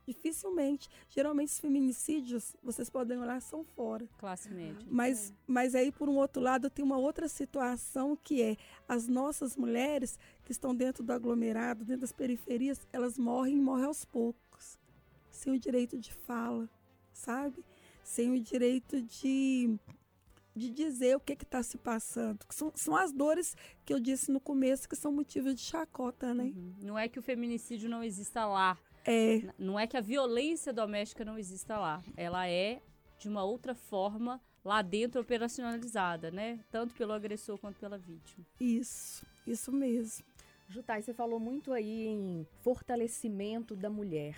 Dificilmente. 0.07 0.89
Geralmente 1.09 1.49
os 1.49 1.59
feminicídios, 1.59 2.55
vocês 2.63 2.89
podem 2.89 3.19
olhar, 3.19 3.43
são 3.43 3.65
fora. 3.65 4.09
Classe 4.19 4.49
média. 4.49 4.87
Mas, 4.89 5.31
é. 5.31 5.35
mas 5.47 5.75
aí, 5.75 5.91
por 5.91 6.09
um 6.09 6.17
outro 6.17 6.41
lado, 6.41 6.71
tem 6.71 6.85
uma 6.85 6.97
outra 6.97 7.29
situação 7.29 8.17
que 8.17 8.41
é 8.41 8.57
as 8.89 9.09
nossas 9.09 9.57
mulheres 9.57 10.17
que 10.45 10.53
estão 10.53 10.75
dentro 10.75 11.03
do 11.03 11.13
aglomerado, 11.13 11.85
dentro 11.85 12.03
das 12.03 12.13
periferias, 12.13 12.87
elas 12.93 13.19
morrem 13.19 13.55
e 13.55 13.61
morrem 13.61 13.87
aos 13.87 14.05
poucos. 14.05 14.79
Sem 15.29 15.53
o 15.53 15.59
direito 15.59 15.99
de 15.99 16.13
fala, 16.13 16.71
sabe? 17.13 17.65
Sem 18.05 18.31
o 18.31 18.41
direito 18.41 19.03
de, 19.03 19.77
de 20.57 20.71
dizer 20.71 21.17
o 21.17 21.21
que 21.21 21.35
está 21.35 21.63
se 21.63 21.77
passando. 21.77 22.39
São, 22.49 22.73
são 22.75 22.97
as 22.97 23.13
dores 23.13 23.55
que 23.85 23.93
eu 23.93 24.01
disse 24.01 24.33
no 24.33 24.41
começo 24.41 24.89
que 24.89 24.97
são 24.97 25.13
motivos 25.13 25.55
de 25.55 25.61
chacota, 25.61 26.33
né? 26.33 26.45
Uhum. 26.45 26.75
Não 26.83 26.99
é 26.99 27.09
que 27.09 27.19
o 27.19 27.23
feminicídio 27.23 27.91
não 27.91 28.03
exista 28.03 28.47
lá, 28.47 28.79
é. 29.07 29.43
Não 29.57 29.79
é 29.79 29.87
que 29.87 29.97
a 29.97 30.01
violência 30.01 30.73
doméstica 30.73 31.25
não 31.25 31.39
exista 31.39 31.79
lá. 31.79 32.03
Ela 32.17 32.49
é 32.49 32.83
de 33.19 33.29
uma 33.29 33.45
outra 33.45 33.75
forma 33.75 34.41
lá 34.65 34.83
dentro 34.83 35.21
operacionalizada, 35.21 36.31
né? 36.33 36.59
Tanto 36.73 36.93
pelo 36.95 37.13
agressor 37.13 37.57
quanto 37.57 37.79
pela 37.79 37.97
vítima. 37.97 38.45
Isso, 38.59 39.25
isso 39.47 39.71
mesmo. 39.71 40.27
Jutai, 40.69 41.03
você 41.03 41.15
falou 41.15 41.39
muito 41.39 41.73
aí 41.73 42.09
em 42.09 42.47
fortalecimento 42.63 43.77
da 43.77 43.89
mulher. 43.89 44.37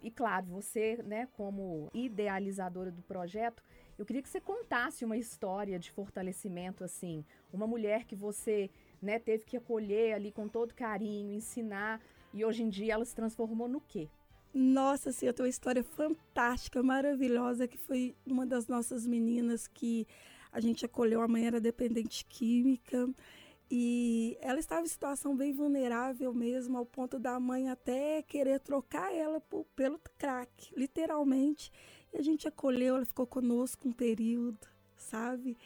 E 0.00 0.10
claro, 0.10 0.46
você, 0.46 1.02
né, 1.02 1.26
como 1.32 1.90
idealizadora 1.92 2.92
do 2.92 3.02
projeto, 3.02 3.64
eu 3.98 4.04
queria 4.04 4.22
que 4.22 4.28
você 4.28 4.40
contasse 4.40 5.04
uma 5.04 5.16
história 5.16 5.78
de 5.78 5.90
fortalecimento 5.90 6.84
assim, 6.84 7.24
uma 7.52 7.66
mulher 7.66 8.04
que 8.04 8.14
você, 8.14 8.70
né, 9.00 9.18
teve 9.18 9.44
que 9.44 9.56
acolher 9.56 10.14
ali 10.14 10.32
com 10.32 10.48
todo 10.48 10.74
carinho, 10.74 11.32
ensinar 11.32 12.00
e 12.32 12.44
hoje 12.44 12.62
em 12.62 12.68
dia 12.68 12.94
ela 12.94 13.04
se 13.04 13.14
transformou 13.14 13.68
no 13.68 13.80
quê? 13.80 14.08
Nossa, 14.52 15.10
sim, 15.10 15.26
eu 15.26 15.34
tenho 15.34 15.46
uma 15.46 15.50
história 15.50 15.82
fantástica, 15.82 16.80
maravilhosa, 16.82 17.66
que 17.66 17.76
foi 17.76 18.14
uma 18.24 18.46
das 18.46 18.68
nossas 18.68 19.04
meninas 19.04 19.66
que 19.66 20.06
a 20.52 20.60
gente 20.60 20.86
acolheu. 20.86 21.20
A 21.20 21.26
mãe 21.26 21.44
era 21.44 21.60
dependente 21.60 22.24
química 22.24 23.08
e 23.68 24.38
ela 24.40 24.60
estava 24.60 24.82
em 24.82 24.88
situação 24.88 25.36
bem 25.36 25.52
vulnerável 25.52 26.32
mesmo, 26.32 26.78
ao 26.78 26.86
ponto 26.86 27.18
da 27.18 27.40
mãe 27.40 27.68
até 27.68 28.22
querer 28.22 28.60
trocar 28.60 29.12
ela 29.12 29.40
por, 29.40 29.64
pelo 29.74 29.98
crack, 30.16 30.72
literalmente. 30.76 31.72
E 32.14 32.18
a 32.18 32.22
gente 32.22 32.46
acolheu, 32.46 32.94
ela 32.96 33.04
ficou 33.04 33.26
conosco 33.26 33.88
um 33.88 33.92
período, 33.92 34.68
sabe? 34.96 35.58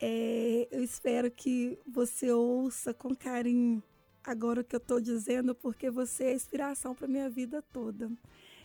É, 0.00 0.66
eu 0.72 0.82
espero 0.82 1.30
que 1.30 1.78
você 1.86 2.32
ouça 2.32 2.92
com 2.92 3.14
carinho 3.14 3.80
agora 4.24 4.60
o 4.60 4.64
que 4.64 4.74
eu 4.74 4.78
estou 4.78 5.00
dizendo, 5.00 5.54
porque 5.54 5.90
você 5.90 6.24
é 6.24 6.34
inspiração 6.34 6.92
para 6.92 7.06
minha 7.06 7.30
vida 7.30 7.62
toda. 7.72 8.10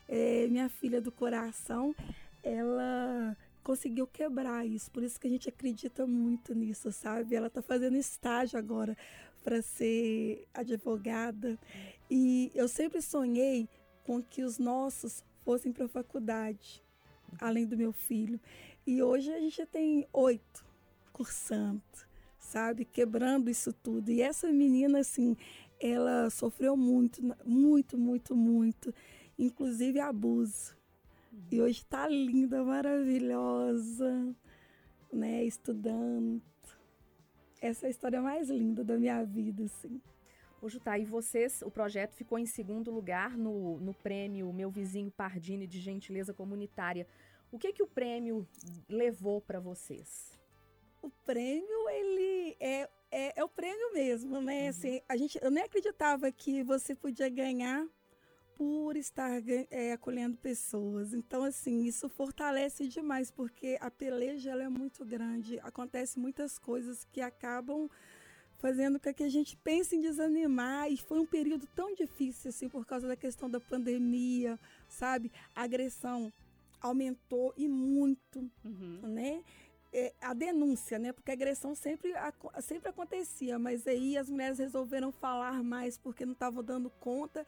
é, 0.07 0.47
minha 0.47 0.69
filha 0.69 1.01
do 1.01 1.11
coração, 1.11 1.93
ela 2.41 3.37
conseguiu 3.63 4.07
quebrar 4.07 4.65
isso. 4.65 4.89
Por 4.89 5.03
isso 5.03 5.19
que 5.19 5.27
a 5.27 5.29
gente 5.29 5.49
acredita 5.49 6.07
muito 6.07 6.55
nisso, 6.55 6.91
sabe? 6.91 7.35
Ela 7.35 7.47
está 7.47 7.61
fazendo 7.61 7.97
estágio 7.97 8.57
agora 8.57 8.97
para 9.43 9.61
ser 9.61 10.47
advogada. 10.53 11.59
E 12.09 12.51
eu 12.55 12.67
sempre 12.67 13.01
sonhei 13.01 13.67
com 14.05 14.23
que 14.23 14.43
os 14.43 14.57
nossos 14.57 15.23
fossem 15.43 15.71
para 15.71 15.85
a 15.85 15.89
faculdade, 15.89 16.81
além 17.39 17.65
do 17.65 17.77
meu 17.77 17.91
filho. 17.91 18.39
E 18.85 19.01
hoje 19.01 19.31
a 19.33 19.39
gente 19.39 19.65
tem 19.65 20.07
oito 20.13 20.65
cursando, 21.11 21.81
sabe? 22.39 22.85
Quebrando 22.85 23.49
isso 23.49 23.73
tudo. 23.73 24.11
E 24.11 24.21
essa 24.21 24.51
menina, 24.51 24.99
assim, 24.99 25.35
ela 25.79 26.29
sofreu 26.29 26.77
muito, 26.77 27.21
muito, 27.45 27.97
muito, 27.97 28.35
muito. 28.35 28.93
Inclusive 29.37 29.99
abuso. 29.99 30.75
E 31.51 31.61
hoje 31.61 31.79
está 31.79 32.07
linda, 32.07 32.63
maravilhosa, 32.63 34.35
né? 35.11 35.43
Estudando. 35.43 36.41
Essa 37.61 37.85
é 37.85 37.87
a 37.87 37.91
história 37.91 38.21
mais 38.21 38.49
linda 38.49 38.83
da 38.83 38.97
minha 38.97 39.23
vida, 39.23 39.63
assim. 39.63 40.01
Ô, 40.59 40.67
Jutá, 40.67 40.97
e 40.97 41.05
vocês, 41.05 41.61
o 41.61 41.69
projeto 41.69 42.15
ficou 42.15 42.39
em 42.39 42.47
segundo 42.47 42.89
lugar 42.89 43.37
no, 43.37 43.77
no 43.77 43.93
prêmio 43.93 44.51
Meu 44.51 44.71
Vizinho 44.71 45.11
Pardini 45.11 45.67
de 45.67 45.79
Gentileza 45.79 46.33
Comunitária. 46.33 47.05
O 47.51 47.59
que 47.59 47.71
que 47.71 47.83
o 47.83 47.87
prêmio 47.87 48.47
levou 48.89 49.39
para 49.39 49.59
vocês? 49.59 50.31
O 50.99 51.11
prêmio, 51.25 51.89
ele 51.89 52.57
é, 52.59 52.89
é, 53.11 53.39
é, 53.39 53.43
o 53.43 53.47
prêmio 53.47 53.93
mesmo, 53.93 54.41
né? 54.41 54.63
Uhum. 54.63 54.69
Assim, 54.69 55.01
a 55.07 55.15
gente, 55.15 55.39
eu 55.43 55.51
nem 55.51 55.63
acreditava 55.63 56.31
que 56.31 56.63
você 56.63 56.95
podia 56.95 57.29
ganhar 57.29 57.87
por 58.55 58.97
estar 58.97 59.39
é, 59.69 59.93
acolhendo 59.93 60.37
pessoas. 60.37 61.13
Então, 61.13 61.43
assim, 61.43 61.83
isso 61.83 62.09
fortalece 62.09 62.87
demais, 62.87 63.29
porque 63.29 63.77
a 63.79 63.91
peleja 63.91 64.49
ela 64.49 64.63
é 64.63 64.69
muito 64.69 65.05
grande. 65.05 65.59
Acontece 65.59 66.17
muitas 66.17 66.57
coisas 66.57 67.05
que 67.11 67.21
acabam 67.21 67.87
fazendo 68.57 68.99
com 68.99 69.13
que 69.13 69.23
a 69.23 69.29
gente 69.29 69.55
pense 69.57 69.95
em 69.95 70.01
desanimar. 70.01 70.91
E 70.91 70.97
foi 70.97 71.19
um 71.19 71.25
período 71.25 71.67
tão 71.75 71.93
difícil, 71.93 72.49
assim, 72.49 72.69
por 72.69 72.85
causa 72.85 73.07
da 73.07 73.15
questão 73.15 73.49
da 73.49 73.59
pandemia, 73.59 74.59
sabe? 74.87 75.31
A 75.55 75.63
agressão 75.63 76.31
aumentou 76.81 77.53
e 77.57 77.67
muito, 77.67 78.39
uhum. 78.63 78.99
né? 79.03 79.43
É, 79.93 80.13
a 80.21 80.33
denúncia, 80.33 80.99
né? 80.99 81.13
Porque 81.13 81.31
a 81.31 81.33
agressão 81.33 81.73
sempre, 81.73 82.13
sempre 82.61 82.89
acontecia, 82.89 83.57
mas 83.57 83.87
aí 83.87 84.17
as 84.17 84.29
mulheres 84.29 84.59
resolveram 84.59 85.11
falar 85.11 85.63
mais 85.63 85.97
porque 85.97 86.25
não 86.25 86.33
estavam 86.33 86.63
dando 86.63 86.89
conta. 86.99 87.45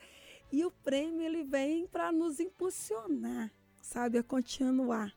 E 0.51 0.65
o 0.65 0.71
prêmio 0.71 1.21
ele 1.21 1.43
vem 1.43 1.85
para 1.85 2.11
nos 2.11 2.39
impulsionar, 2.39 3.51
sabe, 3.81 4.17
a 4.17 4.23
continuar. 4.23 5.13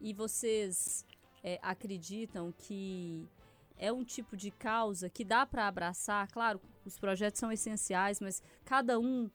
E 0.00 0.12
vocês 0.12 1.06
é, 1.42 1.58
acreditam 1.62 2.52
que 2.52 3.26
é 3.78 3.92
um 3.92 4.04
tipo 4.04 4.36
de 4.36 4.50
causa 4.50 5.10
que 5.10 5.24
dá 5.24 5.44
para 5.44 5.66
abraçar? 5.66 6.30
Claro, 6.30 6.60
os 6.84 6.98
projetos 6.98 7.40
são 7.40 7.50
essenciais, 7.50 8.20
mas 8.20 8.42
cada 8.64 8.98
um, 8.98 9.30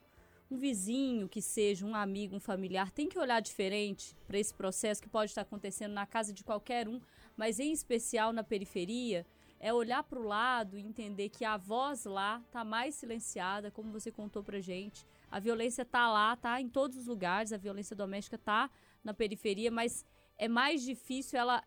um 0.50 0.58
vizinho 0.58 1.28
que 1.28 1.42
seja, 1.42 1.86
um 1.86 1.96
amigo, 1.96 2.36
um 2.36 2.40
familiar, 2.40 2.92
tem 2.92 3.08
que 3.08 3.20
olhar 3.20 3.42
diferente 3.42 4.16
para 4.28 4.40
esse 4.40 4.54
processo 4.54 5.02
que 5.02 5.10
pode 5.10 5.32
estar 5.32 5.42
acontecendo 5.42 5.94
na 5.94 6.06
casa 6.06 6.34
de 6.34 6.44
qualquer 6.44 6.88
um, 6.88 7.00
mas 7.36 7.60
em 7.60 7.72
especial 7.72 8.34
na 8.34 8.44
periferia 8.44 9.26
é 9.60 9.74
olhar 9.74 10.04
para 10.04 10.20
o 10.20 10.24
lado 10.24 10.78
e 10.78 10.82
entender 10.82 11.30
que 11.30 11.44
a 11.44 11.58
voz 11.58 12.06
lá 12.06 12.42
está 12.48 12.64
mais 12.64 12.96
silenciada, 12.96 13.70
como 13.70 13.92
você 13.92 14.10
contou 14.10 14.42
para 14.42 14.62
gente. 14.62 15.06
A 15.30 15.40
violência 15.40 15.82
está 15.82 16.10
lá, 16.10 16.36
tá 16.38 16.62
em 16.62 16.70
todos 16.70 16.98
os 16.98 17.08
lugares, 17.08 17.52
a 17.52 17.58
violência 17.58 17.96
doméstica 17.96 18.38
está 18.38 18.70
na 19.04 19.14
periferia, 19.14 19.70
mas 19.70 20.06
é 20.38 20.48
mais 20.48 20.82
difícil 20.82 21.38
ela 21.38 21.62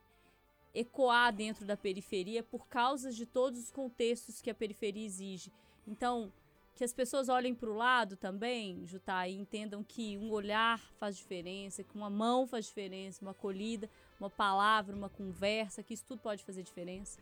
ecoar 0.74 1.32
dentro 1.32 1.64
da 1.64 1.76
periferia 1.76 2.42
por 2.42 2.66
causa 2.66 3.10
de 3.10 3.26
todos 3.26 3.60
os 3.60 3.70
contextos 3.70 4.40
que 4.40 4.50
a 4.50 4.54
periferia 4.54 5.04
exige. 5.04 5.52
Então, 5.86 6.32
que 6.74 6.84
as 6.84 6.92
pessoas 6.92 7.28
olhem 7.28 7.54
para 7.54 7.70
o 7.70 7.74
lado 7.74 8.16
também, 8.16 8.86
Jutá, 8.86 9.28
e 9.28 9.34
entendam 9.34 9.84
que 9.84 10.16
um 10.16 10.30
olhar 10.30 10.80
faz 10.98 11.16
diferença, 11.16 11.84
que 11.84 11.94
uma 11.94 12.08
mão 12.08 12.46
faz 12.46 12.66
diferença, 12.66 13.22
uma 13.22 13.32
acolhida, 13.32 13.90
uma 14.18 14.30
palavra, 14.30 14.96
uma 14.96 15.08
conversa, 15.08 15.82
que 15.82 15.94
isso 15.94 16.04
tudo 16.06 16.20
pode 16.20 16.42
fazer 16.44 16.62
diferença 16.62 17.18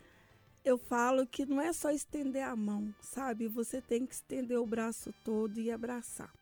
eu 0.64 0.76
falo 0.76 1.26
que 1.26 1.46
não 1.46 1.60
é 1.60 1.72
só 1.72 1.90
estender 1.90 2.42
a 2.42 2.54
mão, 2.54 2.94
sabe? 3.00 3.48
Você 3.48 3.80
tem 3.80 4.06
que 4.06 4.14
estender 4.14 4.58
o 4.58 4.66
braço 4.66 5.12
todo 5.24 5.58
e 5.58 5.70
abraçar. 5.70 6.32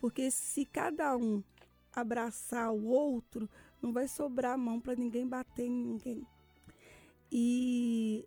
Porque 0.00 0.30
se 0.30 0.64
cada 0.64 1.16
um 1.16 1.42
abraçar 1.92 2.72
o 2.72 2.86
outro, 2.86 3.48
não 3.80 3.92
vai 3.92 4.08
sobrar 4.08 4.58
mão 4.58 4.80
para 4.80 4.96
ninguém 4.96 5.26
bater 5.26 5.66
em 5.66 5.70
ninguém. 5.70 6.26
E 7.30 8.26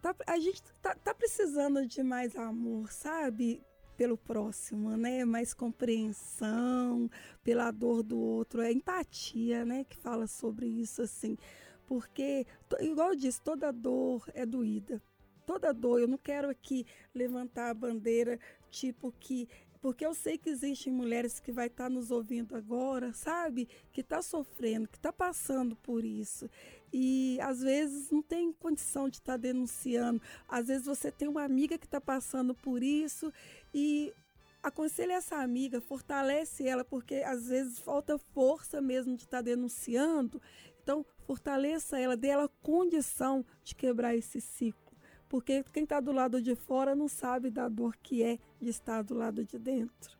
tá, 0.00 0.14
a 0.26 0.38
gente 0.38 0.62
tá, 0.82 0.94
tá, 0.94 1.14
precisando 1.14 1.86
de 1.86 2.02
mais 2.02 2.34
amor, 2.36 2.90
sabe? 2.90 3.62
Pelo 3.96 4.16
próximo, 4.16 4.96
né? 4.96 5.24
Mais 5.24 5.52
compreensão 5.52 7.10
pela 7.44 7.70
dor 7.70 8.02
do 8.02 8.18
outro. 8.18 8.62
É 8.62 8.72
empatia, 8.72 9.64
né? 9.64 9.84
Que 9.84 9.96
fala 9.96 10.26
sobre 10.26 10.66
isso, 10.66 11.02
assim. 11.02 11.36
Porque, 11.86 12.46
igual 12.80 13.10
eu 13.10 13.16
disse, 13.16 13.40
toda 13.42 13.72
dor 13.72 14.24
é 14.34 14.46
doída. 14.46 15.02
Toda 15.44 15.74
dor. 15.74 16.00
Eu 16.00 16.08
não 16.08 16.18
quero 16.18 16.48
aqui 16.48 16.86
levantar 17.14 17.70
a 17.70 17.74
bandeira 17.74 18.38
tipo 18.70 19.12
que 19.18 19.48
porque 19.80 20.04
eu 20.04 20.14
sei 20.14 20.36
que 20.36 20.50
existem 20.50 20.92
mulheres 20.92 21.40
que 21.40 21.50
vai 21.50 21.66
estar 21.66 21.84
tá 21.84 21.90
nos 21.90 22.10
ouvindo 22.10 22.54
agora, 22.54 23.14
sabe? 23.14 23.66
Que 23.92 24.02
está 24.02 24.20
sofrendo, 24.20 24.86
que 24.86 24.98
está 24.98 25.12
passando 25.12 25.74
por 25.74 26.04
isso. 26.04 26.50
E 26.92 27.38
às 27.40 27.60
vezes 27.60 28.10
não 28.10 28.22
tem 28.22 28.52
condição 28.52 29.08
de 29.08 29.18
estar 29.18 29.34
tá 29.34 29.36
denunciando. 29.36 30.20
Às 30.48 30.68
vezes 30.68 30.86
você 30.86 31.10
tem 31.10 31.28
uma 31.28 31.44
amiga 31.44 31.78
que 31.78 31.86
está 31.86 32.00
passando 32.00 32.54
por 32.54 32.82
isso 32.82 33.32
e 33.72 34.12
aconselha 34.62 35.14
essa 35.14 35.36
amiga, 35.36 35.80
fortalece 35.80 36.66
ela, 36.66 36.84
porque 36.84 37.16
às 37.16 37.48
vezes 37.48 37.78
falta 37.78 38.18
força 38.18 38.80
mesmo 38.80 39.16
de 39.16 39.24
estar 39.24 39.38
tá 39.38 39.42
denunciando. 39.42 40.40
Então, 40.82 41.04
fortaleça 41.26 41.98
ela, 41.98 42.16
dê 42.16 42.28
ela 42.28 42.48
condição 42.62 43.44
de 43.62 43.74
quebrar 43.74 44.14
esse 44.16 44.40
ciclo. 44.40 44.90
Porque 45.28 45.62
quem 45.72 45.84
está 45.84 46.00
do 46.00 46.10
lado 46.10 46.42
de 46.42 46.56
fora 46.56 46.94
não 46.94 47.06
sabe 47.06 47.50
da 47.50 47.68
dor 47.68 47.96
que 48.02 48.22
é 48.22 48.38
de 48.60 48.68
estar 48.68 49.02
do 49.02 49.14
lado 49.14 49.44
de 49.44 49.58
dentro. 49.58 50.18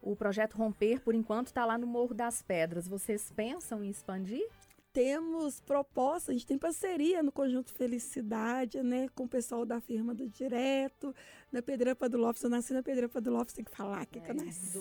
O 0.00 0.14
projeto 0.14 0.56
Romper, 0.56 1.00
por 1.00 1.14
enquanto, 1.14 1.48
está 1.48 1.64
lá 1.64 1.76
no 1.76 1.86
Morro 1.86 2.14
das 2.14 2.40
Pedras. 2.40 2.86
Vocês 2.86 3.32
pensam 3.34 3.82
em 3.82 3.90
expandir? 3.90 4.48
Temos 4.92 5.60
propostas, 5.60 6.30
a 6.30 6.32
gente 6.32 6.46
tem 6.46 6.58
parceria 6.58 7.22
no 7.22 7.30
Conjunto 7.30 7.72
Felicidade, 7.72 8.82
né, 8.82 9.08
com 9.14 9.24
o 9.24 9.28
pessoal 9.28 9.64
da 9.64 9.80
firma 9.80 10.14
do 10.14 10.28
Direto, 10.28 11.14
da 11.52 11.62
Pedreira 11.62 11.94
Padulofes, 11.94 12.42
eu 12.42 12.50
nasci 12.50 12.72
na 12.72 12.82
Pedreira 12.82 13.08
Padulofes, 13.08 13.54
tem 13.54 13.64
que 13.64 13.70
falar 13.70 14.02
aqui 14.02 14.18
é, 14.18 14.22
que 14.22 14.30
eu 14.30 14.34
nasci, 14.34 14.78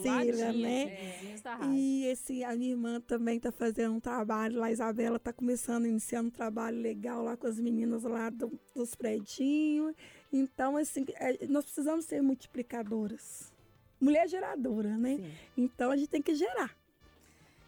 né? 0.53 0.83
É, 0.83 1.35
e 1.71 2.05
esse, 2.05 2.43
a 2.43 2.55
minha 2.55 2.71
irmã 2.71 2.99
também 3.01 3.37
está 3.37 3.51
fazendo 3.51 3.95
um 3.95 3.99
trabalho 3.99 4.59
lá, 4.59 4.67
a 4.67 4.71
Isabela 4.71 5.17
está 5.17 5.31
começando, 5.31 5.85
iniciando 5.85 6.29
um 6.29 6.31
trabalho 6.31 6.79
legal 6.79 7.23
lá 7.23 7.37
com 7.37 7.47
as 7.47 7.59
meninas 7.59 8.03
lá 8.03 8.29
do, 8.29 8.59
dos 8.75 8.95
predinhos. 8.95 9.93
Então, 10.31 10.77
assim, 10.77 11.05
é, 11.15 11.47
nós 11.47 11.65
precisamos 11.65 12.05
ser 12.05 12.21
multiplicadoras. 12.21 13.51
Mulher 13.99 14.27
geradora, 14.27 14.97
né? 14.97 15.17
Sim. 15.17 15.31
Então, 15.57 15.91
a 15.91 15.97
gente 15.97 16.09
tem 16.09 16.21
que 16.21 16.35
gerar. 16.35 16.75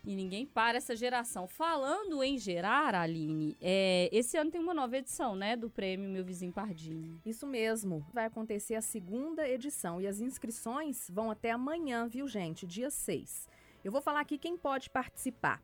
E 0.05 0.15
ninguém 0.15 0.45
para 0.45 0.77
essa 0.77 0.95
geração. 0.95 1.47
Falando 1.47 2.23
em 2.23 2.37
gerar, 2.37 2.95
Aline, 2.95 3.57
é, 3.61 4.09
esse 4.11 4.37
ano 4.37 4.49
tem 4.49 4.61
uma 4.61 4.73
nova 4.73 4.97
edição, 4.97 5.35
né, 5.35 5.55
do 5.55 5.69
prêmio 5.69 6.09
Meu 6.09 6.23
Vizinho 6.23 6.53
Pardinho. 6.53 7.21
Isso 7.25 7.45
mesmo. 7.45 8.05
Vai 8.13 8.25
acontecer 8.25 8.75
a 8.75 8.81
segunda 8.81 9.47
edição 9.47 10.01
e 10.01 10.07
as 10.07 10.19
inscrições 10.19 11.09
vão 11.09 11.29
até 11.29 11.51
amanhã, 11.51 12.07
viu, 12.07 12.27
gente? 12.27 12.65
Dia 12.65 12.89
6. 12.89 13.47
Eu 13.83 13.91
vou 13.91 14.01
falar 14.01 14.21
aqui 14.21 14.37
quem 14.37 14.57
pode 14.57 14.89
participar. 14.89 15.61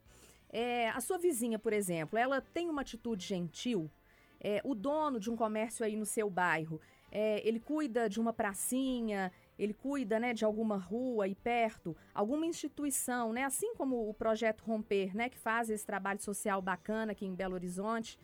É, 0.50 0.90
a 0.90 1.02
sua 1.02 1.18
vizinha, 1.18 1.60
por 1.60 1.74
exemplo, 1.74 2.18
ela 2.18 2.40
tem 2.40 2.70
uma 2.70 2.82
atitude 2.82 3.26
gentil? 3.26 3.90
É, 4.40 4.62
o 4.64 4.76
dono 4.76 5.20
de 5.20 5.30
um 5.30 5.36
comércio 5.36 5.86
aí 5.86 5.96
no 5.96 6.06
seu 6.06 6.30
bairro, 6.30 6.80
é, 7.12 7.42
ele 7.48 7.60
cuida 7.60 8.10
de 8.10 8.20
uma 8.20 8.34
pracinha, 8.34 9.32
ele 9.58 9.74
cuida 9.74 10.20
né, 10.20 10.34
de 10.34 10.44
alguma 10.46 10.78
rua 10.78 11.26
aí 11.26 11.36
perto, 11.36 11.96
alguma 12.14 12.46
instituição, 12.46 13.32
né, 13.32 13.44
assim 13.44 13.74
como 13.76 14.10
o 14.10 14.14
projeto 14.14 14.64
Romper, 14.64 15.16
né, 15.16 15.30
que 15.30 15.38
faz 15.38 15.70
esse 15.70 15.86
trabalho 15.86 16.22
social 16.22 16.62
bacana 16.62 17.14
aqui 17.14 17.26
em 17.26 17.36
Belo 17.36 17.56
Horizonte. 17.56 18.20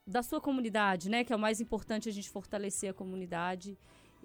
da 0.05 0.21
sua 0.21 0.41
comunidade, 0.41 1.09
né? 1.09 1.23
Que 1.23 1.33
é 1.33 1.35
o 1.35 1.39
mais 1.39 1.61
importante 1.61 2.09
a 2.09 2.11
gente 2.11 2.29
fortalecer 2.29 2.89
a 2.89 2.93
comunidade. 2.93 3.77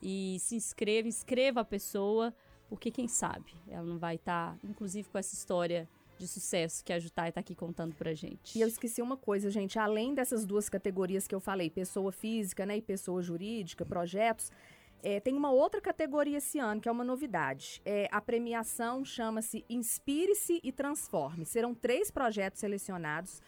E 0.03 0.37
se 0.41 0.55
inscreva, 0.55 1.09
inscreva 1.09 1.61
a 1.61 1.65
pessoa, 1.65 2.33
porque 2.69 2.91
quem 2.91 3.09
sabe 3.09 3.53
ela 3.69 3.85
não 3.85 3.99
vai 3.99 4.15
estar, 4.15 4.53
tá, 4.53 4.59
inclusive 4.65 5.09
com 5.09 5.19
essa 5.19 5.35
história 5.35 5.89
de 6.19 6.27
sucesso 6.27 6.85
que 6.85 6.93
a 6.93 6.99
Jutai 6.99 7.29
está 7.29 7.41
aqui 7.41 7.55
contando 7.55 7.95
pra 7.95 8.13
gente. 8.13 8.59
E 8.59 8.61
eu 8.61 8.69
esqueci 8.69 9.01
uma 9.01 9.17
coisa, 9.17 9.51
gente. 9.51 9.79
Além 9.79 10.15
dessas 10.15 10.45
duas 10.45 10.69
categorias 10.69 11.27
que 11.29 11.35
eu 11.35 11.41
falei, 11.41 11.71
pessoa 11.71 12.11
física 12.11 12.67
né, 12.67 12.77
e 12.77 12.83
pessoa 12.83 13.23
jurídica, 13.23 13.87
projetos, 13.87 14.51
é, 15.03 15.21
tem 15.21 15.35
uma 15.35 15.51
outra 15.53 15.81
categoria 15.81 16.39
esse 16.39 16.59
ano, 16.59 16.81
que 16.81 16.89
é 16.89 16.93
uma 16.93 17.05
novidade. 17.05 17.81
É, 17.85 18.09
a 18.11 18.21
premiação 18.21 19.05
chama-se 19.05 19.65
Inspire-se 19.69 20.61
e 20.63 20.73
Transforme. 20.73 21.47
Serão 21.47 21.73
três 21.73 22.11
projetos 22.11 22.59
selecionados 22.61 23.41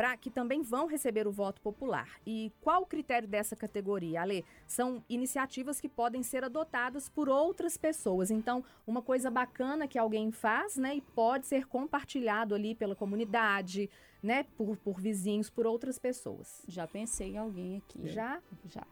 para 0.00 0.16
que 0.16 0.30
também 0.30 0.62
vão 0.62 0.86
receber 0.86 1.28
o 1.28 1.30
voto 1.30 1.60
popular. 1.60 2.08
E 2.26 2.50
qual 2.62 2.80
o 2.80 2.86
critério 2.86 3.28
dessa 3.28 3.54
categoria, 3.54 4.22
Ale? 4.22 4.46
São 4.66 5.04
iniciativas 5.10 5.78
que 5.78 5.90
podem 5.90 6.22
ser 6.22 6.42
adotadas 6.42 7.06
por 7.06 7.28
outras 7.28 7.76
pessoas. 7.76 8.30
Então, 8.30 8.64
uma 8.86 9.02
coisa 9.02 9.30
bacana 9.30 9.86
que 9.86 9.98
alguém 9.98 10.32
faz, 10.32 10.78
né, 10.78 10.94
e 10.94 11.02
pode 11.02 11.46
ser 11.46 11.66
compartilhado 11.66 12.54
ali 12.54 12.74
pela 12.74 12.96
comunidade, 12.96 13.90
né, 14.22 14.44
por, 14.56 14.74
por 14.78 14.98
vizinhos, 14.98 15.50
por 15.50 15.66
outras 15.66 15.98
pessoas. 15.98 16.62
Já 16.66 16.86
pensei 16.86 17.32
em 17.32 17.36
alguém 17.36 17.76
aqui. 17.76 18.08
Já? 18.08 18.40
Já. 18.70 18.86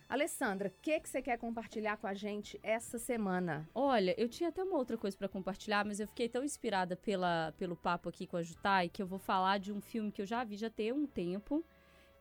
Alessandra, 0.08 0.68
o 0.68 0.72
que, 0.80 0.98
que 1.00 1.08
você 1.08 1.20
quer 1.20 1.36
compartilhar 1.36 1.98
com 1.98 2.06
a 2.06 2.14
gente 2.14 2.58
essa 2.62 2.98
semana? 2.98 3.68
Olha, 3.74 4.14
eu 4.18 4.26
tinha 4.26 4.48
até 4.48 4.62
uma 4.62 4.78
outra 4.78 4.96
coisa 4.96 5.14
para 5.14 5.28
compartilhar, 5.28 5.84
mas 5.84 6.00
eu 6.00 6.08
fiquei 6.08 6.30
tão 6.30 6.42
inspirada 6.42 6.96
pela, 6.96 7.52
pelo 7.58 7.76
papo 7.76 8.08
aqui 8.08 8.26
com 8.26 8.38
a 8.38 8.42
Jutai 8.42 8.88
que 8.88 9.02
eu 9.02 9.06
vou 9.06 9.18
falar 9.18 9.58
de 9.58 9.70
um 9.70 9.82
filme 9.82 10.10
que 10.10 10.22
eu 10.22 10.26
já 10.26 10.42
vi 10.44 10.56
já 10.56 10.70
tem 10.70 10.92
um 10.92 11.06
tempo 11.06 11.62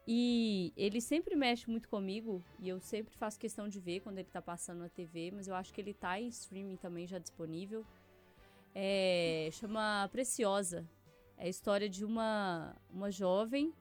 e 0.07 0.71
ele 0.77 1.01
sempre 1.01 1.35
mexe 1.35 1.69
muito 1.69 1.89
comigo 1.89 2.41
e 2.59 2.69
eu 2.69 2.79
sempre 2.79 3.13
faço 3.13 3.37
questão 3.37 3.67
de 3.67 3.77
ver 3.77 3.99
quando 3.99 4.19
ele 4.19 4.29
tá 4.31 4.41
passando 4.41 4.79
na 4.79 4.87
TV, 4.87 5.31
mas 5.31 5.49
eu 5.49 5.55
acho 5.55 5.73
que 5.73 5.81
ele 5.81 5.93
tá 5.93 6.17
em 6.17 6.29
streaming 6.29 6.77
também 6.77 7.05
já 7.05 7.19
disponível. 7.19 7.85
É, 8.73 9.49
chama 9.51 10.07
Preciosa. 10.09 10.87
É 11.37 11.47
a 11.47 11.49
história 11.49 11.89
de 11.89 12.05
uma, 12.05 12.73
uma 12.89 13.11
jovem 13.11 13.73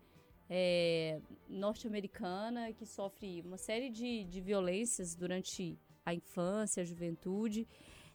é, 0.51 1.21
norte-americana 1.49 2.73
que 2.73 2.85
sofre 2.85 3.41
uma 3.43 3.57
série 3.57 3.89
de, 3.89 4.25
de 4.25 4.41
violências 4.41 5.15
durante 5.15 5.79
a 6.05 6.13
infância, 6.13 6.83
a 6.83 6.85
juventude. 6.85 7.69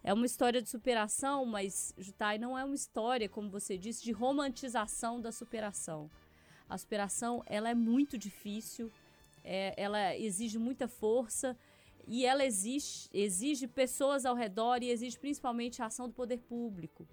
É 0.04 0.14
uma 0.14 0.26
história 0.26 0.62
de 0.62 0.70
superação, 0.70 1.46
mas, 1.46 1.94
Jutai, 1.98 2.38
não 2.38 2.58
é 2.58 2.66
uma 2.66 2.76
história, 2.76 3.30
como 3.30 3.50
você 3.50 3.78
disse, 3.78 4.04
de 4.04 4.12
romantização 4.12 5.22
da 5.22 5.32
superação. 5.32 6.10
A 6.72 6.78
superação 6.78 7.44
ela 7.48 7.70
é 7.70 7.76
muito 7.76 8.18
difícil, 8.18 8.90
é, 9.44 9.74
ela 9.76 10.16
exige 10.16 10.58
muita 10.58 10.88
força 10.88 11.58
e 12.08 12.26
ela 12.26 12.46
exige, 12.46 13.10
exige 13.14 13.68
pessoas 13.68 14.26
ao 14.26 14.34
redor 14.34 14.82
e 14.82 14.90
exige 14.90 15.20
principalmente 15.20 15.82
a 15.82 15.88
ação 15.88 16.08
do 16.08 16.14
poder 16.14 16.40
público. 16.40 17.06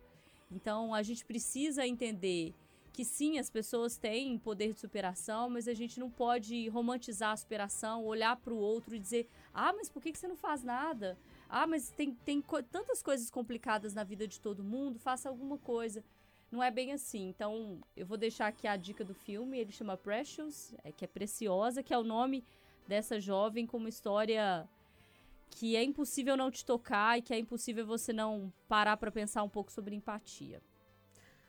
Então 0.48 0.94
a 0.94 1.02
gente 1.02 1.24
precisa 1.24 1.84
entender 1.84 2.54
que 2.92 3.04
sim, 3.04 3.36
as 3.36 3.50
pessoas 3.50 3.96
têm 3.96 4.38
poder 4.38 4.72
de 4.74 4.78
superação, 4.78 5.50
mas 5.50 5.66
a 5.66 5.74
gente 5.74 5.98
não 5.98 6.08
pode 6.08 6.68
romantizar 6.68 7.32
a 7.32 7.36
superação, 7.36 8.04
olhar 8.04 8.36
para 8.36 8.54
o 8.54 8.58
outro 8.58 8.94
e 8.94 8.98
dizer: 9.00 9.28
ah, 9.52 9.72
mas 9.72 9.88
por 9.88 10.00
que, 10.00 10.12
que 10.12 10.18
você 10.20 10.28
não 10.28 10.36
faz 10.36 10.62
nada? 10.62 11.18
Ah, 11.48 11.66
mas 11.66 11.90
tem, 11.90 12.14
tem 12.24 12.40
co 12.40 12.62
tantas 12.62 13.02
coisas 13.02 13.28
complicadas 13.28 13.92
na 13.92 14.04
vida 14.04 14.28
de 14.28 14.40
todo 14.40 14.62
mundo, 14.62 15.00
faça 15.00 15.28
alguma 15.28 15.58
coisa 15.58 16.04
não 16.50 16.62
é 16.62 16.70
bem 16.70 16.92
assim. 16.92 17.28
Então, 17.28 17.80
eu 17.96 18.06
vou 18.06 18.16
deixar 18.16 18.46
aqui 18.46 18.66
a 18.66 18.76
dica 18.76 19.04
do 19.04 19.14
filme, 19.14 19.58
ele 19.58 19.72
chama 19.72 19.96
Precious, 19.96 20.74
é, 20.82 20.92
que 20.92 21.04
é 21.04 21.08
Preciosa, 21.08 21.82
que 21.82 21.92
é 21.92 21.98
o 21.98 22.04
nome 22.04 22.44
dessa 22.86 23.20
jovem 23.20 23.66
com 23.66 23.76
uma 23.76 23.88
história 23.88 24.68
que 25.50 25.76
é 25.76 25.82
impossível 25.82 26.36
não 26.36 26.50
te 26.50 26.64
tocar 26.64 27.18
e 27.18 27.22
que 27.22 27.34
é 27.34 27.38
impossível 27.38 27.86
você 27.86 28.12
não 28.12 28.52
parar 28.68 28.96
para 28.96 29.10
pensar 29.10 29.42
um 29.42 29.48
pouco 29.48 29.72
sobre 29.72 29.94
empatia. 29.94 30.60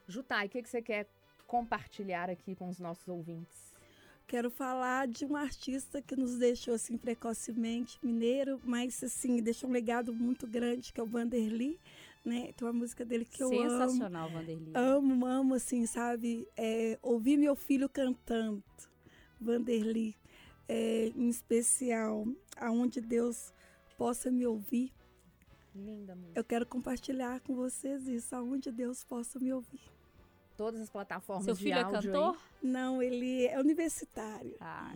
Jutai, 0.08 0.48
o 0.48 0.50
que, 0.50 0.62
que 0.62 0.70
você 0.70 0.82
quer 0.82 1.08
compartilhar 1.46 2.30
aqui 2.30 2.56
com 2.56 2.70
os 2.70 2.80
nossos 2.80 3.08
ouvintes? 3.08 3.70
Quero 4.28 4.52
falar 4.52 5.08
de 5.08 5.26
um 5.26 5.36
artista 5.36 6.02
que 6.02 6.16
nos 6.16 6.38
deixou 6.38 6.76
assim 6.76 6.98
precocemente 6.98 7.98
mineiro, 8.04 8.62
mas 8.64 9.04
assim 9.04 9.42
deixou 9.42 9.70
um 9.70 9.74
legado 9.74 10.14
muito 10.14 10.46
grande 10.46 10.94
que 10.94 11.00
é 11.00 11.04
o 11.04 11.08
Vanderly 11.08 11.80
né? 12.24 12.52
Tem 12.54 12.68
uma 12.68 12.74
música 12.74 13.06
dele 13.06 13.26
que 13.26 13.42
eu 13.42 13.48
amo. 13.48 13.70
Sensacional, 13.70 14.30
Vanderlei. 14.30 14.74
Amo, 14.76 15.26
amo, 15.26 15.54
assim, 15.56 15.86
sabe? 15.86 16.48
É, 16.58 16.98
ouvir 17.02 17.38
meu 17.38 17.56
filho 17.56 17.90
cantando, 17.90 18.64
Vanderlei, 19.40 20.16
é, 20.68 21.12
em 21.16 21.30
especial, 21.30 22.28
aonde 22.58 23.02
Deus 23.02 23.54
possa 23.98 24.30
me 24.30 24.46
ouvir. 24.46 24.94
Linda 25.76 26.16
música. 26.16 26.40
Eu 26.40 26.44
quero 26.44 26.66
compartilhar 26.66 27.40
com 27.42 27.56
vocês 27.56 28.08
isso, 28.08 28.36
aonde 28.36 28.72
Deus 28.72 29.04
possa 29.04 29.40
me 29.40 29.54
ouvir. 29.54 29.82
Todas 30.58 30.82
as 30.82 30.90
plataformas 30.90 31.46
Seu 31.46 31.56
filho 31.56 31.78
é 31.78 31.84
cantor? 31.90 32.36
Aí. 32.36 32.70
Não, 32.70 33.02
ele 33.02 33.46
é 33.46 33.58
universitário. 33.58 34.58
Ah, 34.60 34.92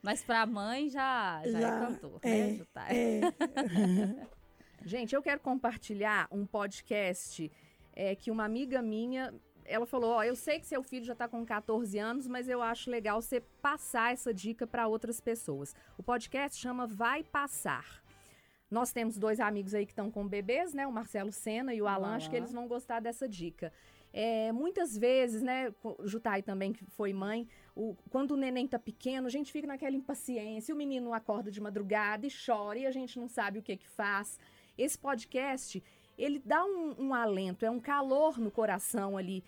Mas 0.00 0.22
para 0.22 0.42
a 0.42 0.46
mãe 0.46 0.88
já, 0.88 1.42
já, 1.44 1.58
é 1.58 1.60
já, 1.60 1.76
é 1.76 1.86
cantor, 1.86 2.20
é, 2.22 2.52
né? 2.52 2.66
É. 2.88 4.26
Gente, 4.84 5.14
eu 5.14 5.22
quero 5.22 5.40
compartilhar 5.40 6.28
um 6.30 6.46
podcast 6.46 7.50
é, 7.92 8.14
que 8.14 8.30
uma 8.30 8.44
amiga 8.44 8.80
minha 8.80 9.34
ela 9.64 9.86
falou: 9.86 10.12
Ó, 10.12 10.24
eu 10.24 10.34
sei 10.34 10.58
que 10.58 10.66
seu 10.66 10.82
filho 10.82 11.04
já 11.04 11.12
está 11.12 11.28
com 11.28 11.44
14 11.44 11.98
anos, 11.98 12.26
mas 12.26 12.48
eu 12.48 12.62
acho 12.62 12.90
legal 12.90 13.20
você 13.20 13.40
passar 13.40 14.12
essa 14.12 14.32
dica 14.32 14.66
para 14.66 14.88
outras 14.88 15.20
pessoas. 15.20 15.74
O 15.96 16.02
podcast 16.02 16.58
chama 16.58 16.86
Vai 16.86 17.22
Passar. 17.22 18.02
Nós 18.70 18.92
temos 18.92 19.16
dois 19.16 19.40
amigos 19.40 19.74
aí 19.74 19.86
que 19.86 19.92
estão 19.92 20.10
com 20.10 20.26
bebês, 20.26 20.74
né? 20.74 20.86
O 20.86 20.92
Marcelo 20.92 21.32
Sena 21.32 21.74
e 21.74 21.80
o 21.80 21.86
Alan. 21.86 22.16
Acho 22.16 22.28
que 22.28 22.36
eles 22.36 22.52
vão 22.52 22.68
gostar 22.68 23.00
dessa 23.00 23.28
dica. 23.28 23.72
É, 24.12 24.52
muitas 24.52 24.96
vezes, 24.96 25.42
né, 25.42 25.72
Jutai 26.04 26.42
também, 26.42 26.72
que 26.72 26.84
foi 26.86 27.12
mãe, 27.12 27.46
o, 27.74 27.94
quando 28.10 28.32
o 28.32 28.36
neném 28.36 28.66
tá 28.66 28.78
pequeno, 28.78 29.26
a 29.26 29.30
gente 29.30 29.52
fica 29.52 29.66
naquela 29.66 29.94
impaciência, 29.94 30.74
o 30.74 30.78
menino 30.78 31.12
acorda 31.12 31.50
de 31.50 31.60
madrugada 31.60 32.26
e 32.26 32.30
chora 32.30 32.78
e 32.78 32.86
a 32.86 32.90
gente 32.90 33.18
não 33.18 33.28
sabe 33.28 33.58
o 33.58 33.62
que 33.62 33.76
que 33.76 33.88
faz. 33.88 34.38
Esse 34.78 34.96
podcast, 34.96 35.82
ele 36.16 36.40
dá 36.44 36.64
um, 36.64 36.94
um 36.98 37.14
alento, 37.14 37.66
é 37.66 37.70
um 37.70 37.80
calor 37.80 38.38
no 38.38 38.50
coração 38.50 39.16
ali. 39.16 39.44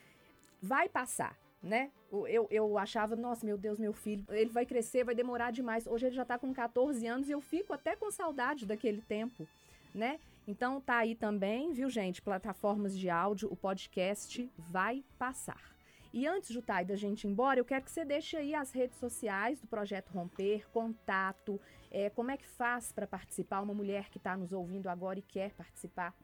Vai 0.60 0.88
passar, 0.88 1.38
né? 1.62 1.90
Eu, 2.10 2.48
eu 2.50 2.76
achava, 2.76 3.14
nossa, 3.14 3.46
meu 3.46 3.56
Deus, 3.56 3.78
meu 3.78 3.92
filho, 3.92 4.24
ele 4.30 4.50
vai 4.50 4.66
crescer, 4.66 5.04
vai 5.04 5.14
demorar 5.14 5.52
demais. 5.52 5.86
Hoje 5.86 6.06
ele 6.06 6.16
já 6.16 6.22
está 6.22 6.36
com 6.36 6.52
14 6.52 7.06
anos 7.06 7.28
e 7.28 7.32
eu 7.32 7.40
fico 7.40 7.72
até 7.72 7.94
com 7.94 8.10
saudade 8.10 8.66
daquele 8.66 9.00
tempo, 9.02 9.46
né? 9.94 10.18
Então 10.46 10.80
tá 10.80 10.96
aí 10.96 11.14
também, 11.14 11.72
viu, 11.72 11.88
gente? 11.88 12.20
Plataformas 12.20 12.98
de 12.98 13.08
áudio, 13.08 13.48
o 13.52 13.56
podcast 13.56 14.50
vai 14.58 15.04
passar. 15.16 15.70
E 16.12 16.26
antes, 16.26 16.50
Jutai, 16.50 16.84
da 16.84 16.96
gente 16.96 17.24
ir 17.24 17.30
embora, 17.30 17.60
eu 17.60 17.64
quero 17.64 17.84
que 17.84 17.90
você 17.90 18.04
deixe 18.04 18.36
aí 18.36 18.52
as 18.52 18.72
redes 18.72 18.98
sociais 18.98 19.60
do 19.60 19.68
Projeto 19.68 20.10
Romper, 20.10 20.68
contato, 20.72 21.60
é, 21.90 22.11
como 22.11 22.31
é 22.31 22.37
que 22.37 22.46
faz 22.46 22.92
para 22.92 23.07
participar, 23.07 23.61
uma 23.61 23.74
mulher 23.74 24.09
que 24.11 24.18
está 24.18 24.37
nos 24.37 24.53
ouvindo 24.53 24.88
agora 24.88 25.18
e 25.18 25.22
quer 25.22 25.53
participar? 25.53 26.14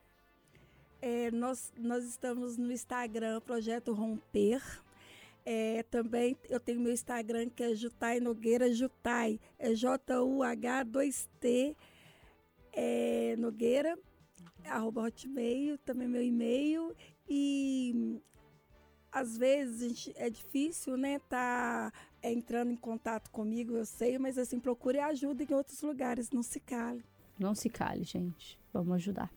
É, 1.03 1.31
nós, 1.31 1.73
nós 1.77 2.05
estamos 2.05 2.57
no 2.57 2.73
Instagram, 2.73 3.41
Projeto 3.41 3.93
Romper. 3.93 4.63
É, 5.45 5.83
também 5.85 6.37
eu 6.49 6.59
tenho 6.59 6.81
meu 6.81 6.93
Instagram 6.93 7.49
que 7.49 7.63
é 7.63 7.75
Jutai 7.75 8.19
Nogueira 8.19 8.73
Jutai, 8.73 9.39
é 9.59 9.75
J-U-H-2-T 9.75 11.77
é, 12.77 13.35
Nogueira, 13.39 13.99
arroba 14.65 15.03
hotmail, 15.03 15.79
também 15.79 16.07
meu 16.07 16.23
e-mail. 16.23 16.95
E 17.29 18.21
às 19.17 19.39
vezes 19.39 19.81
gente, 19.81 20.13
é 20.15 20.29
difícil, 20.29 20.95
né, 20.95 21.19
tá 21.21 21.91
é, 22.23 22.31
entrando 22.31 22.71
em 22.71 22.77
contato 22.77 23.31
comigo, 23.31 23.75
eu 23.75 23.87
sei, 23.87 24.19
mas 24.19 24.37
assim, 24.37 24.61
procure 24.61 24.99
ajuda 24.99 25.43
em 25.43 25.55
outros 25.55 25.81
lugares, 25.81 26.31
não 26.31 26.43
se 26.43 26.61
cale. 26.61 27.03
Não 27.39 27.55
se 27.55 27.71
cale, 27.71 28.05
gente. 28.05 28.61
Vamos 28.75 28.95
ajudar. 28.97 29.31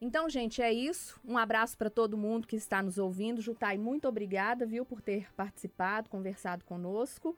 Então, 0.00 0.28
gente, 0.28 0.62
é 0.62 0.72
isso. 0.72 1.20
Um 1.22 1.36
abraço 1.36 1.76
para 1.76 1.90
todo 1.90 2.16
mundo 2.16 2.46
que 2.46 2.56
está 2.56 2.82
nos 2.82 2.96
ouvindo. 2.96 3.42
Jutai, 3.42 3.76
muito 3.76 4.08
obrigada, 4.08 4.64
viu, 4.64 4.86
por 4.86 5.02
ter 5.02 5.30
participado, 5.34 6.08
conversado 6.08 6.64
conosco. 6.64 7.36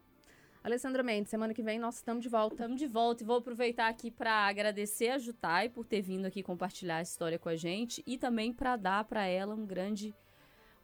Alessandra 0.63 1.03
Mendes, 1.03 1.31
semana 1.31 1.53
que 1.53 1.63
vem 1.63 1.79
nós 1.79 1.97
estamos 1.97 2.23
de 2.23 2.29
volta. 2.29 2.55
Estamos 2.55 2.79
de 2.79 2.87
volta 2.87 3.23
e 3.23 3.27
vou 3.27 3.39
aproveitar 3.39 3.89
aqui 3.89 4.11
para 4.11 4.33
agradecer 4.47 5.11
a 5.11 5.19
Jutai 5.19 5.69
por 5.69 5.85
ter 5.85 6.01
vindo 6.01 6.27
aqui 6.27 6.43
compartilhar 6.43 6.99
a 6.99 7.03
história 7.03 7.39
com 7.39 7.49
a 7.49 7.57
gente 7.57 8.03
e 8.07 8.17
também 8.17 8.53
para 8.53 8.77
dar 8.77 9.05
para 9.05 9.27
ela 9.27 9.55
um 9.55 9.67
grande 9.67 10.15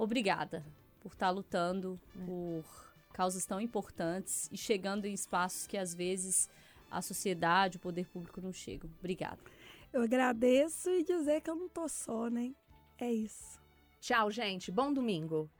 obrigada 0.02 0.64
por 1.00 1.12
estar 1.12 1.26
tá 1.26 1.30
lutando 1.30 2.00
é. 2.16 2.24
por 2.24 2.64
causas 3.12 3.44
tão 3.44 3.60
importantes 3.60 4.48
e 4.50 4.56
chegando 4.56 5.04
em 5.04 5.12
espaços 5.12 5.66
que 5.66 5.76
às 5.76 5.94
vezes 5.94 6.48
a 6.90 7.02
sociedade, 7.02 7.76
o 7.76 7.80
poder 7.80 8.08
público 8.08 8.40
não 8.40 8.52
chegam. 8.52 8.90
Obrigada. 8.98 9.38
Eu 9.92 10.02
agradeço 10.02 10.90
e 10.90 11.04
dizer 11.04 11.40
que 11.40 11.50
eu 11.50 11.54
não 11.54 11.68
tô 11.68 11.88
só, 11.88 12.28
né? 12.28 12.52
É 12.98 13.12
isso. 13.12 13.60
Tchau, 14.00 14.30
gente. 14.30 14.70
Bom 14.72 14.92
domingo. 14.92 15.50